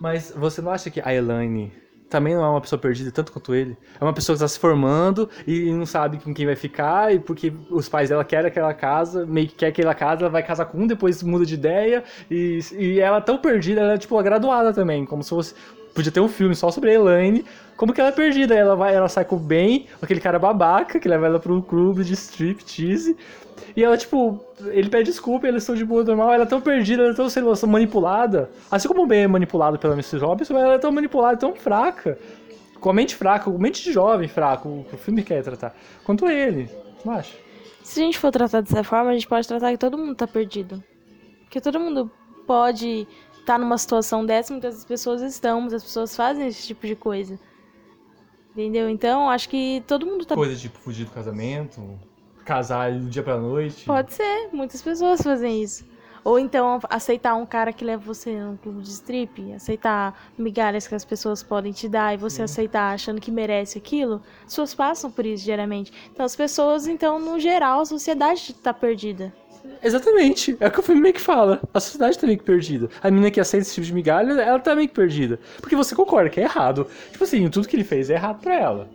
Mas 0.00 0.32
você 0.36 0.60
não 0.60 0.72
acha 0.72 0.90
que 0.90 1.00
a 1.04 1.14
Elaine 1.14 1.72
também 2.10 2.34
não 2.34 2.44
é 2.44 2.48
uma 2.48 2.60
pessoa 2.60 2.78
perdida 2.78 3.10
tanto 3.10 3.32
quanto 3.32 3.54
ele? 3.54 3.74
É 3.98 4.04
uma 4.04 4.12
pessoa 4.12 4.34
que 4.34 4.42
está 4.44 4.48
se 4.48 4.58
formando 4.58 5.30
e 5.46 5.70
não 5.72 5.86
sabe 5.86 6.18
com 6.18 6.34
quem 6.34 6.44
vai 6.44 6.56
ficar, 6.56 7.14
e 7.14 7.18
porque 7.18 7.50
os 7.70 7.88
pais 7.88 8.10
dela 8.10 8.22
querem 8.24 8.48
aquela 8.48 8.74
casa, 8.74 9.24
meio 9.24 9.46
que 9.48 9.54
quer 9.54 9.68
aquela 9.68 9.94
casa, 9.94 10.22
ela 10.22 10.28
vai 10.30 10.42
casar 10.42 10.66
com 10.66 10.76
um, 10.78 10.86
depois 10.86 11.22
muda 11.22 11.46
de 11.46 11.54
ideia, 11.54 12.04
e, 12.30 12.58
e 12.72 13.00
ela 13.00 13.16
é 13.18 13.20
tão 13.22 13.38
perdida, 13.38 13.80
ela 13.80 13.94
é 13.94 13.98
tipo 13.98 14.18
a 14.18 14.22
graduada 14.22 14.74
também, 14.74 15.06
como 15.06 15.22
se 15.22 15.30
fosse. 15.30 15.54
Podia 15.94 16.10
ter 16.10 16.20
um 16.20 16.28
filme 16.28 16.54
só 16.54 16.70
sobre 16.70 16.90
a 16.90 16.94
Elaine, 16.94 17.44
como 17.76 17.92
que 17.92 18.00
ela 18.00 18.10
é 18.10 18.12
perdida. 18.12 18.54
Ela 18.54 18.74
vai, 18.74 18.94
ela 18.94 19.08
sai 19.08 19.24
com 19.24 19.36
o 19.36 19.38
Ben, 19.38 19.86
aquele 20.00 20.20
cara 20.20 20.38
babaca, 20.38 20.98
que 20.98 21.08
leva 21.08 21.26
ela 21.26 21.38
para 21.38 21.52
um 21.52 21.60
clube 21.60 22.02
de 22.02 22.14
striptease. 22.14 23.16
E 23.76 23.84
ela, 23.84 23.96
tipo, 23.96 24.40
ele 24.66 24.88
pede 24.88 25.10
desculpa, 25.10 25.46
eles 25.46 25.62
estão 25.62 25.74
de 25.74 25.84
boa 25.84 26.02
normal, 26.02 26.32
ela 26.32 26.44
é 26.44 26.46
tão 26.46 26.60
perdida, 26.60 27.02
ela 27.02 27.12
é 27.12 27.16
tão, 27.16 27.28
sei 27.28 27.42
lá, 27.42 27.54
manipulada. 27.66 28.50
Assim 28.70 28.88
como 28.88 29.02
o 29.02 29.06
Ben 29.06 29.24
é 29.24 29.26
manipulado 29.26 29.78
pela 29.78 29.94
Mrs. 29.94 30.18
Robinson, 30.18 30.58
ela 30.58 30.74
é 30.74 30.78
tão 30.78 30.92
manipulada, 30.92 31.36
tão 31.36 31.54
fraca. 31.54 32.18
Com 32.80 32.90
a 32.90 32.92
mente 32.92 33.14
fraca, 33.14 33.50
com 33.50 33.56
a 33.56 33.60
mente 33.60 33.82
de 33.84 33.92
jovem 33.92 34.28
fraco, 34.28 34.68
o 34.68 34.86
o 34.92 34.96
filme 34.96 35.22
quer 35.22 35.42
tratar. 35.42 35.74
Quanto 36.04 36.28
ele, 36.28 36.68
não 37.04 37.14
acha? 37.14 37.36
Se 37.82 38.00
a 38.00 38.04
gente 38.04 38.18
for 38.18 38.30
tratar 38.30 38.60
dessa 38.60 38.82
forma, 38.82 39.10
a 39.10 39.14
gente 39.14 39.28
pode 39.28 39.46
tratar 39.46 39.70
que 39.70 39.78
todo 39.78 39.98
mundo 39.98 40.14
tá 40.14 40.26
perdido. 40.26 40.82
Porque 41.42 41.60
todo 41.60 41.78
mundo 41.78 42.10
pode 42.46 43.06
estar 43.42 43.58
numa 43.58 43.76
situação 43.76 44.24
dessa, 44.24 44.52
muitas 44.52 44.84
pessoas 44.84 45.20
estão, 45.22 45.60
muitas 45.60 45.82
pessoas 45.82 46.16
fazem 46.16 46.46
esse 46.46 46.66
tipo 46.66 46.86
de 46.86 46.96
coisa. 46.96 47.38
Entendeu? 48.52 48.88
Então, 48.88 49.28
acho 49.30 49.48
que 49.48 49.82
todo 49.86 50.06
mundo 50.06 50.24
tá. 50.24 50.34
Coisa 50.34 50.56
tipo 50.56 50.78
fugir 50.78 51.04
do 51.04 51.10
casamento, 51.10 51.98
casar 52.44 52.92
do 52.92 53.08
dia 53.08 53.22
pra 53.22 53.38
noite. 53.38 53.84
Pode 53.84 54.12
ser, 54.12 54.48
muitas 54.52 54.82
pessoas 54.82 55.22
fazem 55.22 55.62
isso. 55.62 55.92
Ou 56.24 56.38
então 56.38 56.78
aceitar 56.88 57.34
um 57.34 57.44
cara 57.44 57.72
que 57.72 57.84
leva 57.84 58.02
você 58.02 58.38
num 58.38 58.56
clube 58.56 58.82
de 58.82 58.90
strip, 58.90 59.52
aceitar 59.54 60.30
migalhas 60.38 60.86
que 60.86 60.94
as 60.94 61.04
pessoas 61.04 61.42
podem 61.42 61.72
te 61.72 61.88
dar 61.88 62.14
e 62.14 62.16
você 62.16 62.42
aceitar 62.42 62.94
achando 62.94 63.20
que 63.20 63.30
merece 63.30 63.78
aquilo. 63.78 64.22
As 64.40 64.44
pessoas 64.44 64.74
passam 64.74 65.10
por 65.10 65.26
isso 65.26 65.44
diariamente. 65.44 65.92
Então 66.12 66.24
as 66.24 66.36
pessoas, 66.36 66.86
então, 66.86 67.18
no 67.18 67.40
geral, 67.40 67.80
a 67.80 67.84
sociedade 67.84 68.54
tá 68.54 68.72
perdida. 68.72 69.34
Exatamente. 69.82 70.56
É 70.60 70.68
o 70.68 70.70
que 70.70 70.80
o 70.80 70.82
filme 70.82 71.00
meio 71.00 71.14
que 71.14 71.20
fala. 71.20 71.60
A 71.74 71.80
sociedade 71.80 72.18
tá 72.18 72.26
meio 72.26 72.38
que 72.38 72.44
perdida. 72.44 72.88
A 73.02 73.10
menina 73.10 73.30
que 73.30 73.40
aceita 73.40 73.66
esse 73.66 73.74
tipo 73.74 73.86
de 73.86 73.92
migalha, 73.92 74.32
ela 74.40 74.58
tá 74.58 74.74
meio 74.74 74.88
que 74.88 74.94
perdida. 74.94 75.38
Porque 75.60 75.76
você 75.76 75.94
concorda 75.94 76.30
que 76.30 76.40
é 76.40 76.44
errado. 76.44 76.86
Tipo 77.10 77.24
assim, 77.24 77.48
tudo 77.48 77.66
que 77.66 77.76
ele 77.76 77.84
fez 77.84 78.10
é 78.10 78.14
errado 78.14 78.40
pra 78.40 78.54
ela. 78.54 78.88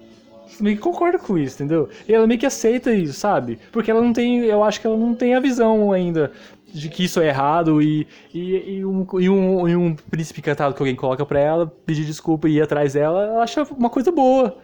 Você 0.48 0.64
meio 0.64 0.78
que 0.78 0.82
concorda 0.82 1.20
com 1.20 1.38
isso, 1.38 1.56
entendeu? 1.56 1.90
E 2.08 2.14
ela 2.14 2.26
meio 2.26 2.40
que 2.40 2.46
aceita 2.46 2.94
isso, 2.94 3.14
sabe? 3.14 3.60
Porque 3.72 3.92
ela 3.92 4.02
não 4.02 4.14
tem. 4.14 4.40
Eu 4.46 4.64
acho 4.64 4.80
que 4.80 4.88
ela 4.88 4.98
não 4.98 5.14
tem 5.14 5.36
a 5.36 5.40
visão 5.40 5.92
ainda 5.92 6.32
de 6.74 6.90
que 6.90 7.06
isso 7.06 7.20
é 7.22 7.28
errado 7.28 7.82
e, 7.82 8.08
e, 8.34 8.78
e 8.78 8.86
um, 8.86 9.06
e, 9.20 9.30
um, 9.30 9.68
e 9.68 9.76
um 9.76 9.96
príncipe 9.96 10.42
cantado 10.42 10.76
que 10.76 10.82
alguém 10.82 10.96
coloca 10.96 11.26
pra 11.26 11.40
ela, 11.40 11.68
pedir 11.86 12.06
desculpa 12.06 12.48
e 12.48 12.58
ir 12.58 12.62
atrás 12.62 12.94
dela, 12.94 13.24
ela 13.24 13.44
acha 13.44 13.64
uma 13.64 13.90
coisa 13.90 14.12
boa. 14.12 14.58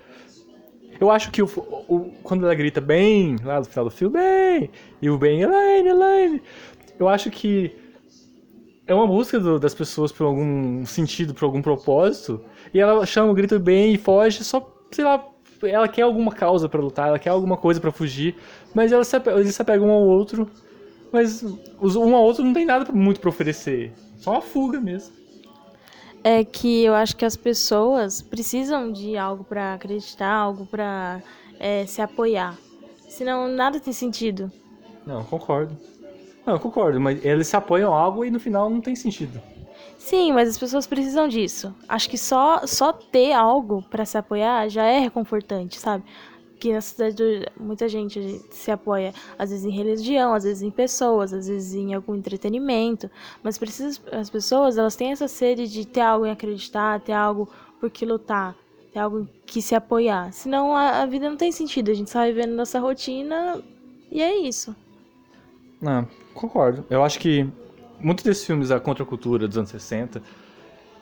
Eu 1.04 1.12
acho 1.12 1.32
que 1.32 1.42
o, 1.44 1.46
o- 1.90 2.14
quando 2.24 2.46
ela 2.46 2.56
grita 2.56 2.80
bem, 2.80 3.36
lá 3.44 3.60
no 3.60 3.66
final 3.66 3.84
do 3.84 3.92
filme, 3.92 4.14
bem, 4.18 4.70
e 5.02 5.10
o 5.10 5.18
bem, 5.18 5.42
Elaine, 5.42 5.90
Elaine, 5.90 6.42
eu 6.98 7.10
acho 7.10 7.30
que 7.30 7.76
é 8.88 8.94
uma 8.94 9.06
busca 9.06 9.38
do- 9.38 9.60
das 9.60 9.74
pessoas 9.74 10.14
por 10.14 10.24
algum 10.24 10.86
sentido, 10.86 11.34
por 11.34 11.44
algum 11.44 11.62
propósito, 11.62 12.40
e 12.74 12.80
ela 12.80 13.06
chama 13.06 13.30
o 13.32 13.34
grito 13.34 13.60
bem 13.60 13.94
e 13.94 13.98
foge 13.98 14.46
só, 14.46 14.66
sei 14.92 15.04
lá, 15.04 15.28
ela 15.64 15.90
quer 15.90 16.04
alguma 16.04 16.32
causa 16.32 16.70
pra 16.70 16.80
lutar, 16.80 17.10
ela 17.10 17.20
quer 17.20 17.32
alguma 17.32 17.58
coisa 17.58 17.82
pra 17.82 17.92
fugir, 17.92 18.38
mas 18.74 18.94
ela 18.94 19.04
se, 19.04 19.18
eles 19.28 19.54
se 19.54 19.62
apegam 19.62 19.90
um 19.90 19.92
ao 19.92 20.04
outro, 20.04 20.50
mas 21.12 21.44
um 21.44 22.16
ao 22.16 22.24
outro 22.24 22.46
não 22.46 22.54
tem 22.54 22.66
nada 22.66 22.90
muito 22.94 23.20
pra 23.20 23.30
oferecer, 23.30 23.92
só 24.16 24.32
uma 24.32 24.42
fuga 24.42 24.80
mesmo. 24.80 25.14
É 26.24 26.44
que 26.44 26.84
eu 26.84 26.94
acho 26.96 27.16
que 27.16 27.26
as 27.26 27.36
pessoas 27.36 28.22
precisam 28.22 28.92
de 28.92 29.18
algo 29.18 29.44
pra 29.44 29.74
acreditar, 29.74 30.32
algo 30.32 30.66
pra 30.66 31.22
é, 31.60 31.86
se 31.86 32.02
apoiar. 32.02 32.58
Senão 33.10 33.48
nada 33.48 33.80
tem 33.80 33.92
sentido. 33.92 34.52
Não, 35.06 35.24
concordo. 35.24 35.78
Não, 36.46 36.54
eu 36.54 36.60
concordo, 36.60 37.00
mas 37.00 37.24
eles 37.24 37.48
se 37.48 37.56
apoiam 37.56 37.94
a 37.94 38.00
algo 38.00 38.24
e 38.24 38.32
no 38.32 38.40
final 38.40 38.70
não 38.70 38.82
tem 38.82 38.96
sentido. 38.96 39.42
Sim, 39.98 40.34
mas 40.34 40.50
as 40.50 40.58
pessoas 40.58 40.86
precisam 40.86 41.28
disso. 41.28 41.74
Acho 41.88 42.10
que 42.10 42.18
só, 42.18 42.66
só 42.68 42.92
ter 42.92 43.32
algo 43.32 43.82
pra 43.90 44.06
se 44.06 44.18
apoiar 44.18 44.68
já 44.68 44.84
é 44.84 45.00
reconfortante, 45.00 45.80
sabe? 45.80 46.04
Que 46.64 46.72
na 46.72 46.80
cidade 46.80 47.46
muita 47.60 47.90
gente 47.90 48.42
se 48.50 48.72
apoia, 48.72 49.14
às 49.38 49.50
vezes 49.50 49.66
em 49.66 49.70
religião, 49.70 50.34
às 50.34 50.46
vezes 50.46 50.64
em 50.64 50.72
pessoas, 50.72 51.34
às 51.34 51.50
vezes 51.50 51.74
em 51.74 51.94
algum 51.94 52.16
entretenimento. 52.16 53.12
Mas 53.44 53.58
precisa, 53.58 54.00
as 54.14 54.30
pessoas 54.30 54.78
elas 54.78 54.96
têm 54.96 55.12
essa 55.12 55.28
sede 55.28 55.68
de 55.68 55.86
ter 55.86 56.00
algo 56.00 56.26
em 56.26 56.32
acreditar, 56.32 57.02
ter 57.02 57.12
algo 57.12 57.50
por 57.82 57.90
que 57.90 58.06
lutar, 58.06 58.56
ter 58.94 59.00
algo 59.00 59.20
em 59.20 59.30
que 59.46 59.62
se 59.62 59.76
apoiar. 59.76 60.32
Senão 60.32 60.74
a, 60.74 61.02
a 61.02 61.06
vida 61.06 61.30
não 61.30 61.36
tem 61.36 61.52
sentido. 61.52 61.92
A 61.92 61.94
gente 61.94 62.10
só 62.10 62.20
vai 62.20 62.32
vivendo 62.32 62.56
nossa 62.56 62.80
rotina 62.80 63.62
e 64.10 64.22
é 64.22 64.34
isso. 64.34 64.74
Não, 65.82 66.08
concordo. 66.34 66.86
Eu 66.90 67.04
acho 67.04 67.20
que 67.20 67.46
muitos 68.00 68.24
desses 68.24 68.46
filmes 68.46 68.70
da 68.70 68.80
contracultura 68.80 69.50
dos 69.50 69.58
anos 69.58 69.70
60, 69.70 70.24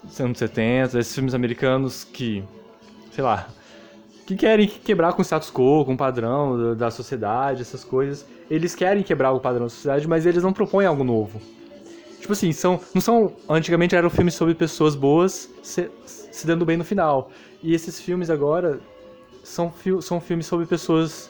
dos 0.03 0.19
anos 0.19 0.39
70, 0.39 0.97
esses 0.97 1.13
filmes 1.13 1.35
americanos 1.35 2.03
que, 2.03 2.43
sei 3.11 3.23
lá, 3.23 3.47
que 4.35 4.37
querem 4.37 4.67
quebrar 4.67 5.13
com 5.13 5.21
o 5.21 5.25
status 5.25 5.51
quo, 5.51 5.83
com 5.85 5.93
o 5.93 5.97
padrão 5.97 6.57
da- 6.57 6.73
da 6.85 6.91
sociedade, 6.91 7.61
essas 7.61 7.83
coisas, 7.83 8.25
eles 8.49 8.73
querem 8.75 9.03
quebrar 9.03 9.31
o 9.31 9.39
padrão 9.39 9.63
da 9.65 9.69
sociedade, 9.69 10.07
mas 10.07 10.25
eles 10.25 10.43
não 10.43 10.53
propõem 10.53 10.85
algo 10.85 11.03
novo. 11.03 11.39
Tipo 12.19 12.33
assim, 12.33 12.51
são, 12.51 12.79
não 12.93 13.01
são. 13.01 13.33
Antigamente 13.49 13.95
eram 13.95 14.09
filmes 14.09 14.35
sobre 14.35 14.53
pessoas 14.53 14.95
boas 14.95 15.49
se, 15.63 15.89
se 16.05 16.45
dando 16.45 16.65
bem 16.65 16.77
no 16.77 16.83
final. 16.83 17.31
E 17.63 17.73
esses 17.73 17.99
filmes 17.99 18.29
agora 18.29 18.79
são, 19.43 19.73
são 20.01 20.21
filmes 20.21 20.45
sobre 20.45 20.65
pessoas 20.65 21.29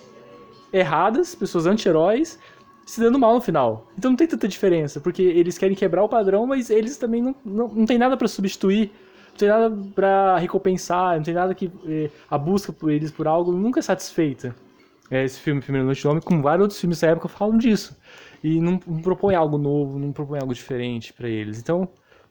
erradas, 0.74 1.34
pessoas 1.34 1.66
anti-heróis, 1.66 2.38
se 2.86 3.00
dando 3.00 3.18
mal 3.18 3.34
no 3.36 3.42
final. 3.42 3.88
Então 3.98 4.12
não 4.12 4.18
tem 4.18 4.28
tanta 4.28 4.48
diferença, 4.48 5.00
porque 5.00 5.22
eles 5.22 5.58
querem 5.58 5.76
quebrar 5.76 6.04
o 6.04 6.10
padrão, 6.10 6.46
mas 6.46 6.70
eles 6.70 6.98
também 6.98 7.22
não, 7.22 7.36
não, 7.44 7.68
não 7.70 7.86
tem 7.86 7.98
nada 7.98 8.18
pra 8.18 8.28
substituir, 8.28 8.92
não 9.32 9.38
tem 9.38 9.50
nada 9.50 9.76
pra 9.96 10.38
recompensar, 10.38 11.16
não 11.18 11.24
tem 11.24 11.34
nada 11.34 11.54
que. 11.56 11.72
eh, 11.86 12.10
a 12.30 12.38
busca 12.38 12.72
por 12.74 12.92
eles 12.92 13.12
por 13.12 13.28
algo 13.28 13.52
nunca 13.52 13.80
é 13.80 13.84
satisfeita. 13.84 14.56
É, 15.10 15.24
esse 15.26 15.40
filme, 15.40 15.62
Primeira 15.62 15.86
Noite 15.86 16.04
do 16.04 16.10
Homem, 16.10 16.22
como 16.22 16.42
vários 16.42 16.64
outros 16.64 16.80
filmes 16.80 17.00
da 17.02 17.08
época, 17.10 17.28
falam 17.28 17.58
disso. 17.58 17.98
E 18.44 18.60
não, 18.62 18.80
não 18.88 19.02
propõe 19.02 19.36
algo 19.36 19.58
novo, 19.58 20.00
não 20.00 20.12
propõe 20.14 20.40
algo 20.40 20.54
diferente 20.54 21.14
pra 21.14 21.28
eles. 21.30 21.60
Então, 21.60 21.88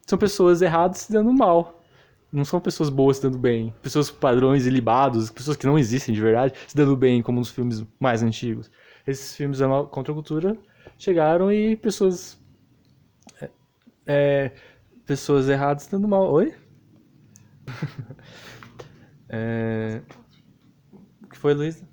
são 0.07 0.17
pessoas 0.17 0.61
erradas 0.61 0.99
se 0.99 1.11
dando 1.13 1.31
mal. 1.31 1.79
Não 2.31 2.43
são 2.45 2.59
pessoas 2.59 2.89
boas 2.89 3.17
se 3.17 3.23
dando 3.23 3.37
bem. 3.37 3.73
Pessoas 3.81 4.09
padrões 4.09 4.65
ilibados, 4.65 5.29
pessoas 5.29 5.57
que 5.57 5.65
não 5.67 5.77
existem 5.77 6.13
de 6.15 6.21
verdade, 6.21 6.53
se 6.67 6.75
dando 6.75 6.95
bem, 6.97 7.21
como 7.21 7.39
nos 7.39 7.49
filmes 7.51 7.85
mais 7.99 8.23
antigos. 8.23 8.71
Esses 9.05 9.35
filmes 9.35 9.59
da 9.59 9.67
no- 9.67 9.85
contracultura 9.87 10.57
chegaram 10.97 11.51
e 11.51 11.75
pessoas. 11.75 12.39
é, 14.05 14.51
pessoas 15.05 15.49
erradas 15.49 15.83
se 15.83 15.91
dando 15.91 16.07
mal. 16.07 16.31
Oi? 16.31 16.53
É, 19.33 20.01
O 21.23 21.27
que 21.27 21.37
foi, 21.37 21.53
Luísa? 21.53 21.87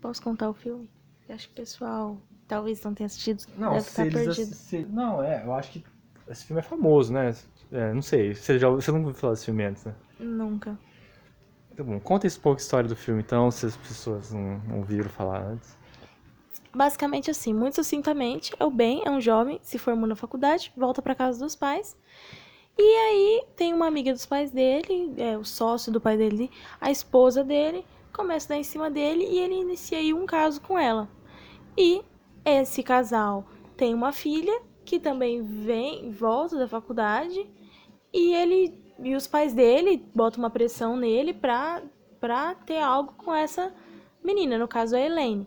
Posso 0.00 0.20
contar 0.22 0.50
o 0.50 0.54
filme? 0.54 0.90
Eu 1.28 1.34
acho 1.34 1.46
que 1.48 1.52
o 1.54 1.56
pessoal 1.56 2.18
talvez 2.46 2.82
não 2.82 2.92
tenha 2.94 3.06
assistido. 3.06 3.44
Não, 3.56 3.70
deve 3.70 3.82
se 3.84 3.88
estar 3.90 4.04
perdido. 4.04 4.52
assi- 4.52 4.86
Não, 4.90 5.22
é, 5.22 5.42
eu 5.42 5.54
acho 5.54 5.72
que 5.72 5.84
esse 6.28 6.44
filme 6.44 6.60
é 6.60 6.62
famoso, 6.62 7.12
né? 7.12 7.34
É, 7.72 7.92
não 7.94 8.02
sei, 8.02 8.34
você, 8.34 8.58
já, 8.58 8.68
você 8.68 8.90
não 8.92 8.98
ouviu 9.00 9.14
falar 9.14 9.32
desse 9.32 9.46
filme 9.46 9.64
antes, 9.64 9.84
né? 9.84 9.94
Nunca. 10.20 10.78
Tá 11.74 11.82
bom, 11.82 11.98
conta 12.00 12.26
esse 12.26 12.38
pouco 12.38 12.58
a 12.58 12.62
história 12.62 12.88
do 12.88 12.96
filme, 12.96 13.22
então, 13.22 13.50
se 13.50 13.66
as 13.66 13.76
pessoas 13.76 14.32
não, 14.32 14.58
não 14.60 14.78
ouviram 14.78 15.08
falar 15.08 15.42
antes. 15.46 15.76
Basicamente 16.74 17.30
assim, 17.30 17.54
muito 17.54 17.76
sucintamente, 17.76 18.52
é 18.60 18.64
o 18.64 18.70
Ben 18.70 19.02
é 19.04 19.10
um 19.10 19.20
jovem, 19.20 19.58
se 19.62 19.78
formou 19.78 20.06
na 20.06 20.14
faculdade, 20.14 20.72
volta 20.76 21.00
pra 21.00 21.14
casa 21.14 21.38
dos 21.42 21.56
pais. 21.56 21.96
E 22.78 22.82
aí 22.82 23.44
tem 23.56 23.72
uma 23.72 23.86
amiga 23.86 24.12
dos 24.12 24.26
pais 24.26 24.50
dele, 24.50 25.14
é 25.16 25.38
o 25.38 25.44
sócio 25.44 25.90
do 25.90 26.00
pai 26.00 26.16
dele, 26.16 26.50
a 26.80 26.90
esposa 26.90 27.42
dele, 27.42 27.84
começa 28.12 28.46
a 28.46 28.56
dar 28.56 28.60
em 28.60 28.64
cima 28.64 28.90
dele 28.90 29.24
e 29.24 29.38
ele 29.38 29.54
inicia 29.54 29.98
aí 29.98 30.12
um 30.12 30.26
caso 30.26 30.60
com 30.60 30.78
ela. 30.78 31.08
E 31.76 32.02
esse 32.44 32.82
casal 32.82 33.46
tem 33.76 33.94
uma 33.94 34.12
filha 34.12 34.60
que 34.84 35.00
também 35.00 35.42
vem, 35.42 36.10
volta 36.10 36.56
da 36.56 36.68
faculdade 36.68 37.46
e 38.12 38.34
ele 38.34 38.86
e 38.98 39.14
os 39.14 39.26
pais 39.26 39.52
dele 39.52 40.02
botam 40.14 40.42
uma 40.42 40.50
pressão 40.50 40.96
nele 40.96 41.34
pra, 41.34 41.82
pra 42.20 42.54
ter 42.54 42.78
algo 42.78 43.12
com 43.14 43.34
essa 43.34 43.74
menina, 44.24 44.56
no 44.58 44.68
caso 44.68 44.96
a 44.96 45.00
Elaine. 45.00 45.46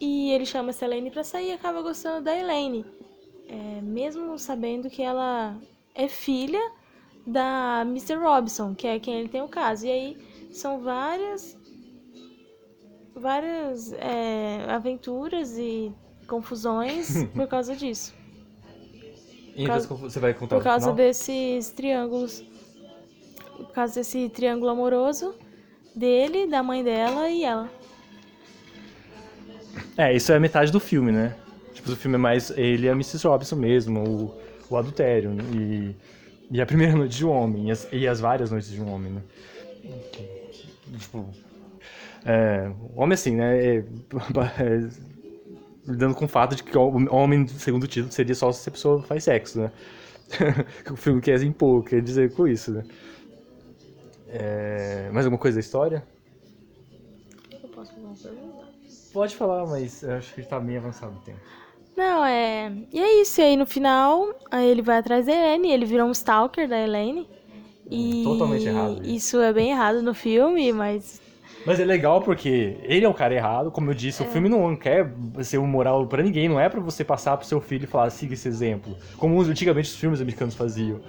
E 0.00 0.30
ele 0.30 0.46
chama 0.46 0.70
essa 0.70 0.84
Elaine 0.84 1.10
pra 1.10 1.24
sair 1.24 1.48
e 1.48 1.52
acaba 1.52 1.82
gostando 1.82 2.24
da 2.24 2.36
Elaine. 2.36 2.84
É, 3.48 3.80
mesmo 3.80 4.38
sabendo 4.38 4.88
que 4.88 5.02
ela 5.02 5.56
é 5.94 6.08
filha 6.08 6.60
da 7.26 7.82
Mr. 7.86 8.16
Robson, 8.16 8.74
que 8.74 8.86
é 8.86 8.98
quem 8.98 9.20
ele 9.20 9.28
tem 9.28 9.42
o 9.42 9.48
caso. 9.48 9.86
E 9.86 9.90
aí 9.90 10.16
são 10.52 10.80
várias 10.80 11.56
várias 13.14 13.92
é, 13.92 14.66
aventuras 14.68 15.56
e 15.56 15.92
confusões 16.26 17.24
por 17.34 17.46
causa 17.46 17.76
disso. 17.76 18.12
E 19.56 19.66
causa- 19.66 19.84
então, 19.86 19.96
você 19.96 20.18
vai 20.18 20.34
contar 20.34 20.56
Por 20.56 20.64
causa 20.64 20.92
desses 20.92 21.70
triângulos. 21.70 22.44
Por 23.56 23.70
causa 23.72 23.94
desse 23.94 24.28
triângulo 24.28 24.68
amoroso 24.70 25.34
dele, 25.94 26.48
da 26.48 26.60
mãe 26.60 26.82
dela 26.82 27.30
e 27.30 27.44
ela. 27.44 27.70
É, 29.96 30.12
isso 30.14 30.32
é 30.32 30.38
metade 30.40 30.72
do 30.72 30.80
filme, 30.80 31.12
né? 31.12 31.36
Tipo, 31.72 31.92
o 31.92 31.96
filme 31.96 32.16
é 32.16 32.18
mais 32.18 32.50
ele 32.50 32.86
e 32.86 32.88
a 32.88 32.92
Mrs. 32.92 33.26
Robinson 33.28 33.56
mesmo, 33.56 34.00
o, 34.02 34.34
o 34.70 34.76
adultério, 34.76 35.30
né? 35.30 35.42
e, 35.54 35.96
e 36.50 36.60
a 36.60 36.66
primeira 36.66 36.94
noite 36.96 37.16
de 37.16 37.26
um 37.26 37.30
homem, 37.30 37.68
e 37.68 37.70
as, 37.70 37.88
e 37.92 38.06
as 38.06 38.20
várias 38.20 38.50
noites 38.50 38.70
de 38.70 38.80
um 38.80 38.92
homem, 38.92 39.12
né? 39.12 39.22
Tipo, 40.98 41.28
é, 42.24 42.72
homem 42.94 43.14
assim, 43.14 43.36
né? 43.36 43.58
É, 43.58 43.76
é, 43.78 43.84
lidando 45.86 46.14
com 46.14 46.24
o 46.24 46.28
fato 46.28 46.56
de 46.56 46.62
que 46.62 46.76
o 46.76 47.14
homem, 47.14 47.46
segundo 47.46 47.84
o 47.84 47.86
título, 47.86 48.10
seria 48.12 48.34
só 48.34 48.50
se 48.50 48.68
a 48.68 48.72
pessoa 48.72 49.02
faz 49.02 49.24
sexo, 49.24 49.60
né? 49.60 49.72
o 50.90 50.96
filme 50.96 51.20
quer 51.20 51.42
impor, 51.42 51.84
quer 51.84 52.00
dizer 52.00 52.32
com 52.32 52.48
isso, 52.48 52.72
né? 52.72 52.84
É, 54.28 55.10
mais 55.12 55.26
alguma 55.26 55.40
coisa 55.40 55.56
da 55.56 55.60
história? 55.60 56.02
Eu 57.50 57.68
posso 57.68 57.92
fazer 57.92 58.06
uma 58.06 58.16
pergunta? 58.16 58.64
Pode 59.12 59.36
falar, 59.36 59.66
mas 59.66 60.02
eu 60.02 60.14
acho 60.14 60.34
que 60.34 60.42
tá 60.42 60.58
meio 60.58 60.80
avançado 60.80 61.14
o 61.14 61.20
tempo. 61.20 61.40
Não, 61.96 62.24
é. 62.24 62.72
E 62.92 63.00
é 63.00 63.20
isso. 63.20 63.40
E 63.40 63.44
aí 63.44 63.56
no 63.56 63.66
final, 63.66 64.34
aí 64.50 64.66
ele 64.68 64.82
vai 64.82 64.98
atrás 64.98 65.26
da 65.26 65.32
Elaine, 65.32 65.70
ele 65.70 65.84
vira 65.84 66.04
um 66.04 66.10
stalker 66.10 66.68
da 66.68 66.80
Elaine. 66.80 67.28
E 67.90 68.22
Totalmente 68.24 68.66
errado 68.66 69.02
isso. 69.02 69.14
Isso 69.14 69.40
é 69.40 69.52
bem 69.52 69.70
errado 69.70 70.02
no 70.02 70.14
filme, 70.14 70.72
mas. 70.72 71.20
Mas 71.66 71.80
é 71.80 71.84
legal 71.84 72.20
porque 72.20 72.76
ele 72.82 73.06
é 73.06 73.08
o 73.08 73.14
cara 73.14 73.34
errado, 73.34 73.70
como 73.70 73.90
eu 73.90 73.94
disse, 73.94 74.22
o 74.22 74.26
filme 74.26 74.50
não 74.50 74.76
quer 74.76 75.10
ser 75.42 75.56
um 75.56 75.66
moral 75.66 76.06
pra 76.06 76.22
ninguém, 76.22 76.46
não 76.46 76.60
é 76.60 76.68
pra 76.68 76.80
você 76.80 77.02
passar 77.02 77.38
pro 77.38 77.46
seu 77.46 77.58
filho 77.58 77.84
e 77.84 77.86
falar, 77.86 78.10
siga 78.10 78.34
esse 78.34 78.46
exemplo. 78.46 78.94
Como 79.16 79.40
antigamente 79.40 79.88
os 79.88 79.96
filmes 79.96 80.20
americanos 80.20 80.54
faziam. 80.54 81.00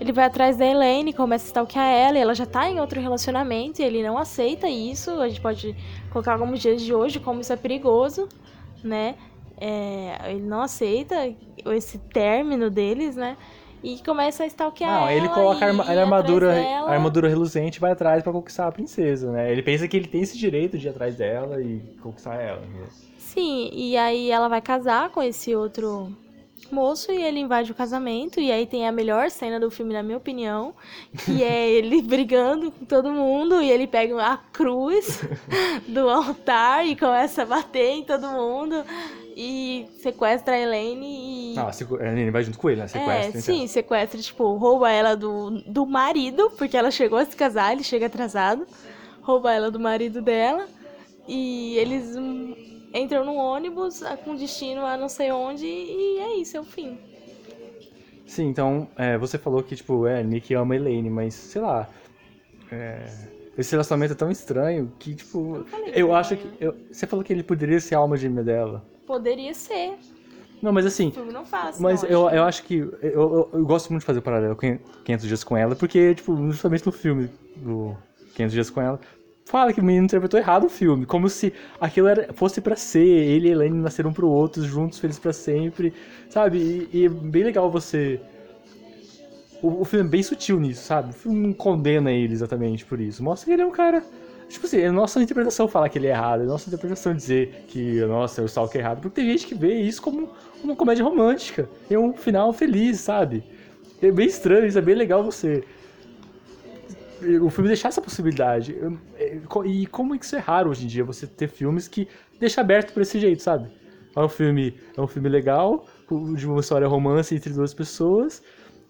Ele 0.00 0.12
vai 0.12 0.24
atrás 0.24 0.56
da 0.56 0.66
Elaine, 0.66 1.12
começa 1.12 1.44
a 1.44 1.48
stalkear 1.48 1.86
ela, 1.86 2.18
e 2.18 2.20
ela 2.22 2.34
já 2.34 2.46
tá 2.46 2.70
em 2.70 2.80
outro 2.80 2.98
relacionamento, 3.00 3.82
e 3.82 3.84
ele 3.84 4.02
não 4.02 4.16
aceita 4.16 4.66
isso. 4.66 5.10
A 5.20 5.28
gente 5.28 5.42
pode 5.42 5.76
colocar 6.10 6.38
como 6.38 6.56
dias 6.56 6.80
de 6.80 6.94
hoje, 6.94 7.20
como 7.20 7.40
isso 7.40 7.52
é 7.52 7.56
perigoso, 7.56 8.26
né? 8.82 9.14
É, 9.60 10.30
ele 10.30 10.42
não 10.42 10.62
aceita 10.62 11.32
esse 11.66 11.98
término 11.98 12.70
deles, 12.70 13.16
né? 13.16 13.36
E 13.82 13.98
começa 14.02 14.44
a 14.44 14.46
stalkear 14.46 14.90
Não, 14.90 15.02
ela. 15.02 15.12
ele 15.12 15.28
coloca 15.28 15.64
a, 15.64 16.00
armadura, 16.00 16.54
a 16.86 16.90
armadura 16.90 17.28
reluzente 17.28 17.76
e 17.76 17.80
vai 17.80 17.92
atrás 17.92 18.22
pra 18.22 18.32
conquistar 18.32 18.66
a 18.66 18.72
princesa, 18.72 19.30
né? 19.30 19.52
Ele 19.52 19.62
pensa 19.62 19.86
que 19.86 19.94
ele 19.94 20.08
tem 20.08 20.22
esse 20.22 20.38
direito 20.38 20.78
de 20.78 20.86
ir 20.86 20.90
atrás 20.90 21.16
dela 21.16 21.60
e 21.60 21.80
conquistar 22.02 22.36
ela. 22.36 22.60
né? 22.60 22.86
Sim, 23.18 23.68
e 23.72 23.94
aí 23.96 24.30
ela 24.30 24.48
vai 24.48 24.62
casar 24.62 25.10
com 25.10 25.22
esse 25.22 25.54
outro 25.54 26.10
moço 26.72 27.12
e 27.12 27.22
ele 27.22 27.40
invade 27.40 27.72
o 27.72 27.74
casamento. 27.74 28.40
E 28.40 28.50
aí 28.50 28.64
tem 28.64 28.88
a 28.88 28.92
melhor 28.92 29.30
cena 29.30 29.60
do 29.60 29.70
filme, 29.70 29.92
na 29.92 30.02
minha 30.02 30.16
opinião, 30.16 30.74
que 31.24 31.42
é 31.44 31.68
ele 31.70 32.00
brigando 32.00 32.70
com 32.70 32.86
todo 32.86 33.10
mundo 33.12 33.60
e 33.60 33.70
ele 33.70 33.86
pega 33.86 34.16
a 34.24 34.38
cruz 34.38 35.22
do 35.86 36.08
altar 36.08 36.86
e 36.86 36.96
começa 36.96 37.42
a 37.42 37.46
bater 37.46 37.90
em 37.90 38.02
todo 38.02 38.26
mundo 38.28 38.82
e 39.36 39.86
sequestra 40.02 40.54
a 40.54 40.58
Elaine 40.58 41.54
e. 41.54 41.58
Ah, 41.58 41.70
sequ- 41.72 42.00
ele 42.00 42.30
vai 42.30 42.42
junto 42.42 42.58
com 42.58 42.68
ele, 42.70 42.80
né? 42.80 42.84
é, 42.84 42.88
Sequestra. 42.88 43.28
então. 43.28 43.40
sim, 43.42 43.66
sequestra, 43.66 44.20
tipo, 44.20 44.56
rouba 44.56 44.90
ela 44.90 45.14
do, 45.16 45.62
do 45.66 45.86
marido, 45.86 46.50
porque 46.56 46.76
ela 46.76 46.90
chegou 46.90 47.18
a 47.18 47.24
se 47.24 47.36
casar, 47.36 47.72
ele 47.72 47.82
chega 47.84 48.06
atrasado, 48.06 48.66
rouba 49.22 49.52
ela 49.52 49.70
do 49.70 49.80
marido 49.80 50.20
dela, 50.22 50.66
e 51.26 51.76
eles 51.78 52.16
hum, 52.16 52.54
entram 52.94 53.24
num 53.24 53.36
ônibus 53.36 54.00
com 54.24 54.34
destino 54.34 54.84
a 54.86 54.96
não 54.96 55.08
sei 55.08 55.30
onde, 55.32 55.66
e 55.66 56.18
é 56.18 56.36
isso, 56.36 56.56
é 56.56 56.60
o 56.60 56.64
fim. 56.64 56.98
Sim, 58.26 58.48
então, 58.48 58.88
é, 58.96 59.16
você 59.18 59.36
falou 59.38 59.62
que, 59.62 59.76
tipo, 59.76 60.06
é, 60.06 60.22
Nick 60.22 60.54
ama 60.54 60.74
a 60.74 60.76
Elaine, 60.76 61.10
mas, 61.10 61.34
sei 61.34 61.60
lá, 61.60 61.88
é, 62.72 63.06
esse 63.56 63.70
relacionamento 63.72 64.14
é 64.14 64.16
tão 64.16 64.30
estranho 64.30 64.90
que, 64.98 65.14
tipo, 65.14 65.64
eu 65.94 66.08
que 66.08 66.12
acho 66.14 66.36
que, 66.36 66.50
eu- 66.58 66.74
você 66.90 67.06
falou 67.06 67.24
que 67.24 67.32
ele 67.32 67.42
poderia 67.42 67.78
ser 67.80 67.94
a 67.94 67.98
alma 67.98 68.16
gêmea 68.16 68.42
dela. 68.42 68.84
Poderia 69.06 69.52
ser, 69.54 69.98
Não, 70.62 70.72
mas 70.72 70.84
o 70.84 70.88
assim, 70.88 71.10
filme 71.10 71.32
não 71.32 71.44
mas 71.78 72.02
não, 72.02 72.08
eu, 72.08 72.26
acho. 72.26 72.36
eu 72.36 72.44
acho 72.44 72.62
que, 72.64 72.74
eu, 72.76 72.92
eu, 73.02 73.50
eu 73.52 73.64
gosto 73.66 73.90
muito 73.90 74.00
de 74.00 74.06
fazer 74.06 74.20
o 74.20 74.22
paralelo 74.22 74.56
com 74.56 74.78
500 75.04 75.26
Dias 75.26 75.44
com 75.44 75.56
Ela, 75.56 75.76
porque, 75.76 76.14
tipo, 76.14 76.34
justamente 76.50 76.86
no 76.86 76.92
filme 76.92 77.28
do 77.56 77.94
500 78.34 78.52
Dias 78.52 78.70
com 78.70 78.80
Ela, 78.80 78.98
fala 79.44 79.72
que 79.72 79.80
o 79.80 79.84
menino 79.84 80.06
interpretou 80.06 80.40
errado 80.40 80.64
o 80.64 80.70
filme, 80.70 81.04
como 81.04 81.28
se 81.28 81.52
aquilo 81.78 82.08
era, 82.08 82.32
fosse 82.32 82.60
pra 82.62 82.76
ser, 82.76 83.00
ele 83.06 83.48
e 83.48 83.50
a 83.50 83.52
Elaine 83.54 83.76
nasceram 83.78 84.12
pro 84.12 84.28
outro, 84.28 84.62
juntos, 84.64 84.98
felizes 84.98 85.20
pra 85.20 85.32
sempre, 85.34 85.92
sabe? 86.30 86.58
E, 86.58 86.88
e 86.92 87.04
é 87.04 87.08
bem 87.08 87.44
legal 87.44 87.70
você... 87.70 88.20
O, 89.62 89.82
o 89.82 89.84
filme 89.84 90.06
é 90.06 90.08
bem 90.08 90.22
sutil 90.22 90.58
nisso, 90.58 90.84
sabe? 90.84 91.10
O 91.10 91.12
filme 91.14 91.46
não 91.46 91.52
condena 91.52 92.10
ele 92.10 92.32
exatamente 92.32 92.84
por 92.84 93.00
isso. 93.00 93.22
Mostra 93.22 93.46
que 93.46 93.52
ele 93.52 93.62
é 93.62 93.66
um 93.66 93.70
cara... 93.70 94.02
Tipo 94.54 94.66
assim, 94.66 94.78
é 94.78 94.88
nossa 94.88 95.20
interpretação 95.20 95.66
falar 95.66 95.88
que 95.88 95.98
ele 95.98 96.06
é 96.06 96.10
errado, 96.10 96.44
é 96.44 96.46
nossa 96.46 96.68
interpretação 96.68 97.12
dizer 97.12 97.64
que, 97.66 98.00
nossa, 98.06 98.40
é 98.40 98.44
o 98.44 98.46
Stalker 98.46 98.80
errado. 98.80 99.00
Porque 99.00 99.20
tem 99.20 99.28
gente 99.32 99.48
que 99.48 99.54
vê 99.54 99.80
isso 99.80 100.00
como 100.00 100.30
uma 100.62 100.76
comédia 100.76 101.04
romântica. 101.04 101.68
É 101.90 101.98
um 101.98 102.12
final 102.12 102.52
feliz, 102.52 103.00
sabe? 103.00 103.42
É 104.00 104.12
bem 104.12 104.28
estranho, 104.28 104.64
isso 104.64 104.78
é 104.78 104.80
bem 104.80 104.94
legal 104.94 105.24
você... 105.24 105.64
O 107.42 107.50
filme 107.50 107.66
deixar 107.66 107.88
essa 107.88 108.00
possibilidade. 108.00 108.76
É, 109.16 109.40
E 109.66 109.86
como 109.86 110.14
é 110.14 110.18
que 110.18 110.24
isso 110.24 110.36
é 110.36 110.38
raro 110.38 110.70
hoje 110.70 110.84
em 110.84 110.86
dia, 110.86 111.02
você 111.02 111.26
ter 111.26 111.48
filmes 111.48 111.88
que 111.88 112.06
deixa 112.38 112.60
aberto 112.60 112.92
por 112.92 113.02
esse 113.02 113.18
jeito, 113.18 113.42
sabe? 113.42 113.68
É 114.14 114.20
um 114.20 114.28
filme, 114.28 114.78
é 114.96 115.00
um 115.00 115.08
filme 115.08 115.28
legal, 115.28 115.84
de 116.36 116.46
uma 116.46 116.60
história 116.60 116.86
romance 116.86 117.34
entre 117.34 117.52
duas 117.52 117.74
pessoas, 117.74 118.40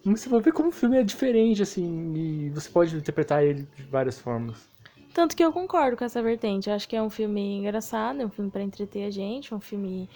mas 0.03 0.19
você 0.19 0.29
vai 0.29 0.41
ver 0.41 0.53
como 0.53 0.69
o 0.69 0.71
filme 0.71 0.97
é 0.97 1.03
diferente, 1.03 1.63
assim, 1.63 2.13
e 2.15 2.49
você 2.51 2.69
pode 2.69 2.95
interpretar 2.95 3.43
ele 3.43 3.67
de 3.75 3.83
várias 3.85 4.19
formas. 4.19 4.74
Tanto 5.15 5.33
que 5.33 5.45
eu 5.45 5.53
concordo 5.53 5.95
com 5.95 6.03
essa 6.03 6.21
vertente. 6.21 6.69
Eu 6.69 6.75
acho 6.75 6.89
que 6.89 6.95
é 6.95 7.01
um 7.01 7.09
filme 7.09 7.59
engraçado, 7.59 8.21
é 8.21 8.25
um 8.25 8.29
filme 8.29 8.51
para 8.51 8.61
entreter 8.61 9.07
a 9.07 9.09
gente, 9.09 9.55
um 9.55 9.61
filme. 9.61 10.09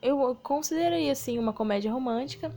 Eu 0.00 0.38
considerei 0.44 1.10
assim 1.10 1.40
uma 1.40 1.52
comédia 1.52 1.92
romântica. 1.92 2.54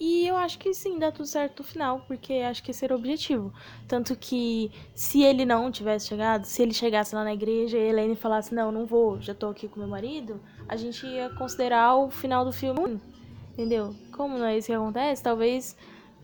E 0.00 0.26
eu 0.26 0.36
acho 0.36 0.58
que 0.58 0.74
sim, 0.74 0.98
dá 0.98 1.12
tudo 1.12 1.26
certo 1.26 1.60
no 1.60 1.64
final, 1.64 2.02
porque 2.08 2.32
acho 2.34 2.60
que 2.60 2.72
esse 2.72 2.84
era 2.84 2.92
o 2.92 2.98
objetivo. 2.98 3.54
Tanto 3.86 4.16
que 4.16 4.72
se 4.96 5.22
ele 5.22 5.44
não 5.44 5.70
tivesse 5.70 6.08
chegado, 6.08 6.44
se 6.44 6.60
ele 6.60 6.74
chegasse 6.74 7.14
lá 7.14 7.22
na 7.22 7.32
igreja 7.32 7.78
e 7.78 7.82
a 7.82 7.84
Helene 7.84 8.16
falasse, 8.16 8.52
não, 8.52 8.72
não 8.72 8.84
vou, 8.84 9.22
já 9.22 9.32
tô 9.32 9.46
aqui 9.48 9.68
com 9.68 9.78
meu 9.78 9.88
marido, 9.88 10.40
a 10.68 10.74
gente 10.74 11.06
ia 11.06 11.30
considerar 11.30 11.94
o 11.94 12.10
final 12.10 12.44
do 12.44 12.52
filme, 12.52 13.00
entendeu? 13.52 13.94
Como 14.10 14.36
não 14.36 14.46
é 14.46 14.58
isso 14.58 14.66
que 14.66 14.72
acontece, 14.72 15.22
talvez, 15.22 15.76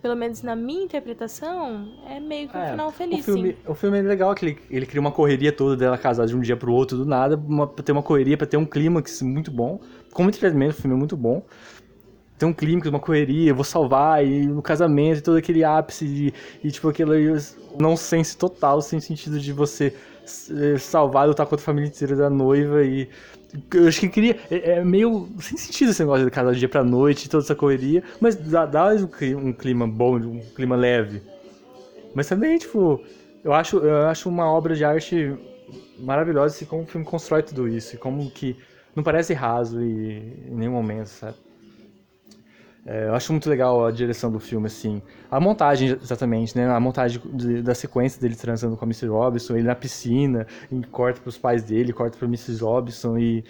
pelo 0.02 0.16
menos 0.16 0.42
na 0.42 0.56
minha 0.56 0.84
interpretação, 0.84 1.98
é 2.04 2.20
meio 2.20 2.50
que 2.50 2.58
um 2.58 2.62
É, 2.62 2.64
final 2.64 2.92
feliz, 2.92 3.20
o 3.20 3.22
filme, 3.24 3.54
sim. 3.54 3.58
o 3.66 3.74
filme 3.74 3.98
é 3.98 4.02
legal 4.02 4.34
que 4.34 4.44
ele, 4.46 4.58
ele 4.70 4.86
cria 4.86 5.00
uma 5.00 5.12
correria 5.12 5.52
toda 5.52 5.76
dela 5.76 5.98
casar 5.98 6.26
de 6.26 6.36
um 6.36 6.40
dia 6.40 6.56
pro 6.56 6.72
outro 6.72 6.96
do 6.98 7.06
nada, 7.06 7.36
uma, 7.36 7.66
pra 7.66 7.84
ter 7.84 7.92
uma 7.92 8.02
correria, 8.02 8.36
pra 8.36 8.46
ter 8.46 8.56
um 8.56 8.66
clímax 8.66 9.22
muito 9.22 9.50
bom. 9.50 9.80
Como 10.12 10.28
entretenimento, 10.28 10.72
o 10.78 10.82
filme 10.82 10.96
é 10.96 10.98
muito 10.98 11.16
bom. 11.16 11.42
Tem 12.38 12.48
um 12.48 12.52
clímax, 12.52 12.88
uma 12.88 12.98
correria, 13.00 13.50
eu 13.50 13.54
vou 13.54 13.64
salvar, 13.64 14.24
e 14.26 14.46
no 14.46 14.62
casamento, 14.62 15.18
e 15.18 15.22
todo 15.22 15.36
aquele 15.36 15.62
ápice, 15.64 16.06
de, 16.06 16.34
e 16.64 16.70
tipo 16.72 16.88
aquele 16.88 17.36
nonsense 17.78 18.36
total, 18.36 18.82
sem 18.82 19.00
sentido 19.00 19.38
de 19.38 19.52
você 19.52 19.94
salvar, 20.78 21.26
lutar 21.26 21.46
contra 21.46 21.62
a 21.62 21.66
família 21.66 21.88
inteira 21.88 22.16
da 22.16 22.30
noiva 22.30 22.82
e. 22.82 23.08
Eu 23.74 23.88
acho 23.88 24.00
que 24.00 24.08
queria. 24.08 24.38
É, 24.50 24.78
é 24.78 24.84
meio 24.84 25.28
sem 25.40 25.58
sentido 25.58 25.90
esse 25.90 26.02
negócio 26.02 26.28
de 26.28 26.52
de 26.52 26.58
dia 26.58 26.68
pra 26.68 26.82
noite, 26.82 27.28
toda 27.28 27.44
essa 27.44 27.54
correria, 27.54 28.02
mas 28.20 28.34
dá, 28.34 28.64
dá 28.64 28.88
um 29.36 29.52
clima, 29.52 29.86
bom, 29.86 30.16
um 30.16 30.40
clima 30.54 30.76
leve. 30.76 31.22
Mas 32.14 32.28
também, 32.28 32.58
tipo, 32.58 33.00
eu 33.44 33.52
acho, 33.52 33.78
eu 33.78 34.06
acho 34.08 34.28
uma 34.28 34.50
obra 34.50 34.74
de 34.74 34.84
arte 34.84 35.36
maravilhosa 35.98 36.54
assim, 36.54 36.64
como 36.64 36.82
o 36.82 36.86
filme 36.86 37.06
constrói 37.06 37.42
tudo 37.42 37.68
isso. 37.68 37.94
E 37.94 37.98
como 37.98 38.30
que 38.30 38.56
não 38.94 39.02
parece 39.02 39.32
raso 39.34 39.80
e, 39.82 40.18
em 40.48 40.54
nenhum 40.54 40.72
momento, 40.72 41.08
sabe? 41.08 41.36
É, 42.84 43.06
eu 43.06 43.14
acho 43.14 43.32
muito 43.32 43.48
legal 43.48 43.86
a 43.86 43.92
direção 43.92 44.30
do 44.30 44.40
filme, 44.40 44.66
assim. 44.66 45.00
A 45.30 45.38
montagem, 45.38 45.96
exatamente, 46.02 46.56
né? 46.58 46.68
A 46.68 46.80
montagem 46.80 47.20
de- 47.32 47.62
da 47.62 47.74
sequência 47.74 48.20
dele 48.20 48.34
transando 48.34 48.76
com 48.76 48.84
a 48.84 48.88
Mrs. 48.88 49.06
Robinson, 49.06 49.54
ele 49.54 49.68
na 49.68 49.74
piscina, 49.74 50.46
e 50.70 50.82
corta 50.86 51.20
pros 51.20 51.38
pais 51.38 51.62
dele, 51.62 51.92
corta 51.92 52.18
pra 52.18 52.26
Mrs. 52.26 52.60
Robinson 52.62 53.16
e... 53.18 53.44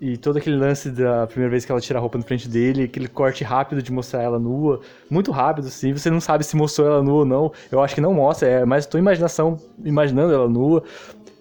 E 0.00 0.16
todo 0.18 0.36
aquele 0.36 0.56
lance 0.56 0.90
da 0.90 1.24
primeira 1.28 1.50
vez 1.52 1.64
que 1.64 1.70
ela 1.70 1.80
tira 1.80 1.98
a 2.00 2.02
roupa 2.02 2.18
na 2.18 2.24
frente 2.24 2.48
dele, 2.48 2.82
aquele 2.82 3.06
corte 3.06 3.44
rápido 3.44 3.80
de 3.80 3.92
mostrar 3.92 4.22
ela 4.22 4.40
nua, 4.40 4.80
muito 5.08 5.30
rápido, 5.30 5.68
assim, 5.68 5.92
você 5.92 6.10
não 6.10 6.20
sabe 6.20 6.44
se 6.44 6.56
mostrou 6.56 6.88
ela 6.88 7.02
nua 7.02 7.20
ou 7.20 7.24
não. 7.24 7.52
Eu 7.70 7.80
acho 7.80 7.94
que 7.94 8.00
não 8.00 8.12
mostra, 8.12 8.48
é 8.48 8.64
mais 8.66 8.86
tua 8.86 8.98
imaginação 8.98 9.56
imaginando 9.84 10.34
ela 10.34 10.48
nua. 10.48 10.82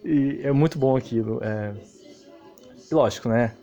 E 0.05 0.39
é 0.43 0.51
muito 0.51 0.77
bom 0.77 0.95
aquilo. 0.95 1.39
É... 1.43 1.73
E 2.89 2.93
lógico, 2.93 3.27
né? 3.27 3.53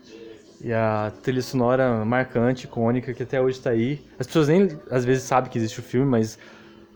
E 0.63 0.71
a 0.71 1.11
trilha 1.23 1.41
sonora 1.41 2.05
marcante, 2.05 2.65
icônica, 2.65 3.13
que 3.13 3.23
até 3.23 3.41
hoje 3.41 3.59
tá 3.59 3.71
aí. 3.71 3.99
As 4.19 4.27
pessoas 4.27 4.47
nem 4.47 4.69
às 4.91 5.03
vezes 5.03 5.23
sabem 5.23 5.49
que 5.49 5.57
existe 5.57 5.79
o 5.79 5.83
filme, 5.83 6.05
mas 6.05 6.37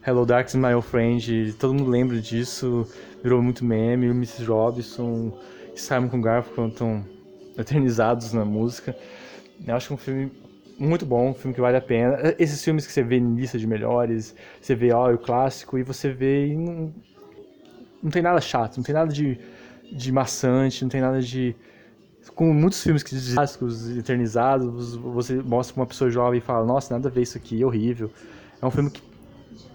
Hello 0.05 0.23
Darkness 0.23 0.55
My 0.55 0.73
Old 0.75 0.85
Friend, 0.85 1.53
todo 1.53 1.73
mundo 1.73 1.89
lembra 1.89 2.19
disso, 2.21 2.87
virou 3.23 3.41
muito 3.41 3.65
meme. 3.65 4.07
O 4.07 4.11
Mrs. 4.11 4.45
Robinson 4.45 5.35
e 5.73 5.79
Simon 5.79 6.09
com 6.09 6.21
Garfunkel 6.21 6.67
estão 6.67 7.03
eternizados 7.57 8.33
na 8.33 8.45
música. 8.45 8.95
Eu 9.65 9.75
acho 9.75 9.87
que 9.87 9.93
é 9.93 9.95
um 9.95 9.97
filme 9.97 10.31
muito 10.77 11.05
bom, 11.05 11.29
um 11.29 11.33
filme 11.33 11.55
que 11.55 11.61
vale 11.61 11.77
a 11.77 11.81
pena. 11.81 12.35
Esses 12.37 12.63
filmes 12.63 12.85
que 12.85 12.93
você 12.93 13.01
vê 13.01 13.17
em 13.17 13.33
lista 13.33 13.57
de 13.57 13.65
melhores, 13.65 14.35
você 14.61 14.75
vê 14.75 14.91
ó, 14.91 15.11
o 15.11 15.17
clássico 15.17 15.79
e 15.79 15.83
você 15.83 16.11
vê 16.11 16.49
e 16.49 16.55
não, 16.55 16.93
não 18.03 18.11
tem 18.11 18.21
nada 18.21 18.39
chato, 18.39 18.77
não 18.77 18.83
tem 18.83 18.93
nada 18.93 19.11
de, 19.11 19.39
de 19.91 20.11
maçante, 20.11 20.83
não 20.83 20.89
tem 20.89 21.01
nada 21.01 21.19
de 21.19 21.55
com 22.33 22.53
muitos 22.53 22.81
filmes 22.81 23.03
que 23.03 23.15
clássicos 23.33 23.89
eternizados, 23.97 24.95
você 24.95 25.35
mostra 25.35 25.73
pra 25.73 25.81
uma 25.83 25.87
pessoa 25.87 26.09
jovem 26.09 26.39
e 26.39 26.41
fala, 26.41 26.65
nossa, 26.65 26.93
nada 26.93 27.09
a 27.09 27.11
ver 27.11 27.21
isso 27.21 27.37
aqui, 27.37 27.61
é 27.61 27.65
horrível. 27.65 28.11
É 28.61 28.65
um 28.65 28.71
filme 28.71 28.89
que, 28.89 29.01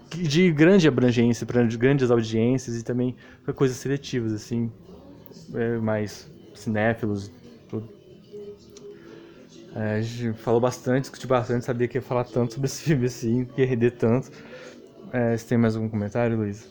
que 0.09 0.23
de 0.23 0.51
grande 0.51 0.87
abrangência, 0.87 1.45
para 1.45 1.63
grandes 1.63 2.11
audiências 2.11 2.77
e 2.77 2.83
também 2.83 3.15
para 3.43 3.53
coisas 3.53 3.77
seletivas, 3.77 4.33
assim, 4.33 4.71
é, 5.53 5.77
mais 5.77 6.29
cinéfilos, 6.53 7.31
tudo. 7.69 7.87
É, 9.75 9.95
a 9.95 10.01
gente 10.01 10.37
falou 10.37 10.59
bastante, 10.59 11.03
discutiu 11.03 11.29
bastante, 11.29 11.63
sabia 11.65 11.87
que 11.87 11.97
ia 11.97 12.01
falar 12.01 12.25
tanto 12.25 12.53
sobre 12.53 12.67
esse 12.67 12.83
filme 12.83 13.05
assim, 13.05 13.45
que 13.45 13.61
ia 13.61 13.67
render 13.67 13.91
tanto. 13.91 14.29
É, 15.13 15.37
você 15.37 15.45
tem 15.45 15.57
mais 15.57 15.75
algum 15.75 15.89
comentário, 15.89 16.37
Luiz? 16.37 16.69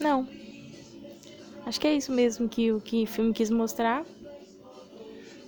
Não. 0.00 0.26
Acho 1.68 1.78
que 1.78 1.86
é 1.86 1.94
isso 1.94 2.10
mesmo 2.10 2.48
que 2.48 2.72
o 2.72 2.80
que 2.80 3.02
o 3.02 3.06
filme 3.06 3.30
quis 3.30 3.50
mostrar. 3.50 4.02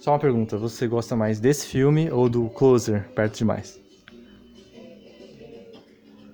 Só 0.01 0.13
uma 0.13 0.19
pergunta, 0.19 0.59
você 0.59 0.87
gosta 0.87 1.17
mais 1.17 1.41
desse 1.41 1.67
filme 1.67 2.11
ou 2.11 2.29
do 2.29 2.51
Closer, 2.51 3.09
Perto 3.15 3.39
Demais? 3.39 3.81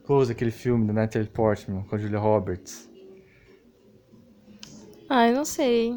Closer, 0.05 0.35
aquele 0.35 0.51
filme 0.51 0.89
da 0.89 0.93
Natalie 0.93 1.29
Portman 1.29 1.85
com 1.85 1.95
a 1.95 1.99
Julia 1.99 2.19
Roberts. 2.19 2.91
Ah, 5.09 5.29
eu 5.29 5.37
não 5.37 5.45
sei. 5.45 5.95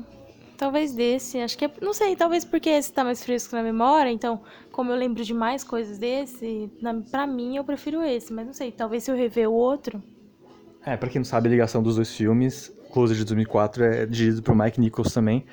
Talvez 0.55 0.93
desse. 0.93 1.39
Acho 1.39 1.57
que 1.57 1.65
é. 1.65 1.71
Não 1.81 1.93
sei, 1.93 2.15
talvez 2.15 2.45
porque 2.45 2.69
esse 2.69 2.93
tá 2.93 3.03
mais 3.03 3.23
fresco 3.23 3.55
na 3.55 3.63
memória. 3.63 4.11
Então, 4.11 4.43
como 4.71 4.91
eu 4.91 4.95
lembro 4.95 5.23
de 5.23 5.33
mais 5.33 5.63
coisas 5.63 5.97
desse, 5.97 6.71
na, 6.79 6.93
pra 6.93 7.25
mim 7.25 7.57
eu 7.57 7.63
prefiro 7.63 8.03
esse. 8.03 8.31
Mas 8.31 8.45
não 8.45 8.53
sei, 8.53 8.71
talvez 8.71 9.03
se 9.03 9.09
eu 9.09 9.15
rever 9.15 9.49
o 9.49 9.53
outro. 9.53 9.99
É, 10.85 10.95
pra 10.95 11.09
quem 11.09 11.19
não 11.19 11.25
sabe, 11.25 11.47
a 11.47 11.51
ligação 11.51 11.81
dos 11.81 11.95
dois 11.95 12.15
filmes, 12.15 12.71
Closer 12.91 13.15
de 13.15 13.25
2004 13.25 13.83
é 13.83 14.05
dirigido 14.05 14.41
por 14.41 14.55
Mike 14.55 14.79
Nichols 14.79 15.13
também, 15.13 15.45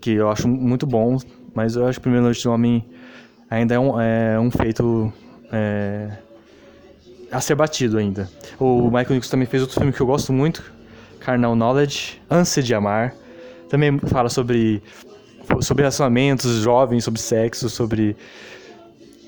que 0.00 0.12
eu 0.12 0.30
acho 0.30 0.48
muito 0.48 0.86
bom, 0.86 1.18
mas 1.54 1.76
eu 1.76 1.86
acho 1.86 1.98
que 1.98 2.02
Primeira 2.02 2.24
Noite 2.24 2.42
do 2.42 2.50
Homem 2.50 2.84
ainda 3.48 3.74
é 3.74 3.78
um, 3.78 4.00
é 4.00 4.40
um 4.40 4.50
feito 4.50 5.12
é, 5.52 6.10
a 7.30 7.40
ser 7.40 7.54
batido 7.54 7.98
ainda. 7.98 8.28
O 8.58 8.84
Michael 8.86 9.10
Nichols 9.10 9.28
também 9.28 9.46
fez 9.46 9.62
outro 9.62 9.78
filme 9.78 9.92
que 9.92 10.00
eu 10.00 10.06
gosto 10.06 10.32
muito, 10.32 10.62
Carnal 11.20 11.54
Knowledge, 11.54 12.20
Ânsia 12.30 12.62
de 12.62 12.74
Amar, 12.74 13.14
também 13.68 13.98
fala 14.00 14.28
sobre, 14.28 14.82
sobre 15.60 15.82
relacionamentos 15.82 16.50
jovens, 16.56 17.04
sobre 17.04 17.20
sexo, 17.20 17.70
sobre 17.70 18.16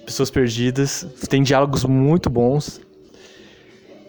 pessoas 0.04 0.30
perdidas, 0.30 1.06
tem 1.28 1.42
diálogos 1.42 1.84
muito 1.84 2.28
bons, 2.28 2.80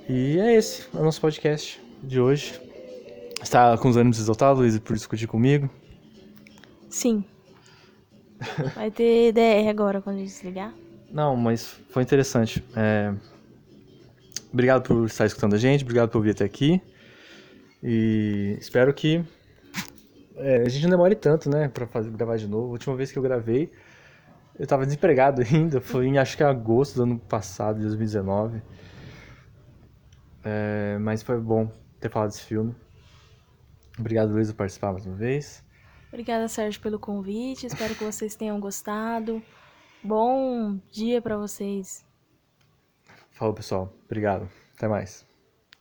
e 0.08 0.38
é 0.40 0.56
esse 0.56 0.84
é 0.94 1.00
o 1.00 1.04
nosso 1.04 1.20
podcast 1.20 1.82
de 2.04 2.20
hoje. 2.20 2.65
Está 3.46 3.78
com 3.78 3.90
os 3.90 3.96
ânimos 3.96 4.20
exaltados, 4.20 4.60
Luiz, 4.60 4.78
por 4.80 4.96
discutir 4.96 5.28
comigo? 5.28 5.70
Sim. 6.90 7.24
Vai 8.74 8.90
ter 8.90 9.32
DR 9.32 9.70
agora 9.70 10.02
quando 10.02 10.16
a 10.16 10.20
gente 10.20 10.32
desligar. 10.32 10.74
Não, 11.12 11.36
mas 11.36 11.80
foi 11.90 12.02
interessante. 12.02 12.64
É, 12.76 13.14
Obrigado 14.52 14.84
por 14.84 15.06
estar 15.06 15.26
escutando 15.26 15.54
a 15.54 15.58
gente, 15.58 15.84
obrigado 15.84 16.10
por 16.10 16.22
vir 16.22 16.32
até 16.32 16.44
aqui. 16.44 16.82
E 17.84 18.58
espero 18.60 18.92
que 18.94 19.24
é, 20.38 20.64
a 20.64 20.70
gente 20.70 20.84
não 20.84 20.90
demore 20.90 21.14
tanto, 21.14 21.50
né, 21.50 21.68
pra 21.68 21.86
fazer, 21.86 22.10
gravar 22.10 22.38
de 22.38 22.48
novo. 22.48 22.70
A 22.70 22.72
última 22.72 22.96
vez 22.96 23.12
que 23.12 23.20
eu 23.20 23.22
gravei, 23.22 23.72
eu 24.58 24.66
tava 24.66 24.86
desempregado 24.86 25.44
ainda, 25.54 25.80
foi 25.80 26.08
em 26.08 26.18
acho 26.18 26.36
que 26.36 26.44
agosto 26.44 26.96
do 26.96 27.04
ano 27.04 27.20
passado, 27.20 27.76
de 27.76 27.84
2019. 27.84 28.62
É, 30.44 30.98
mas 31.00 31.22
foi 31.22 31.40
bom 31.40 31.70
ter 32.00 32.10
falado 32.10 32.30
desse 32.30 32.42
filme. 32.42 32.74
Obrigado, 33.98 34.32
Luiz, 34.32 34.52
por 34.52 34.58
participar 34.58 34.92
mais 34.92 35.06
uma 35.06 35.16
vez. 35.16 35.64
Obrigada, 36.10 36.48
Sérgio, 36.48 36.82
pelo 36.82 37.00
convite. 37.00 37.66
Espero 37.66 37.96
que 37.96 38.04
vocês 38.04 38.36
tenham 38.36 38.60
gostado. 38.60 39.42
Bom 40.04 40.80
dia 40.92 41.22
pra 41.22 41.38
vocês. 41.38 42.06
Falou, 43.32 43.54
pessoal. 43.54 43.94
Obrigado. 44.06 44.48
Até 44.78 44.88
mais. 44.88 45.26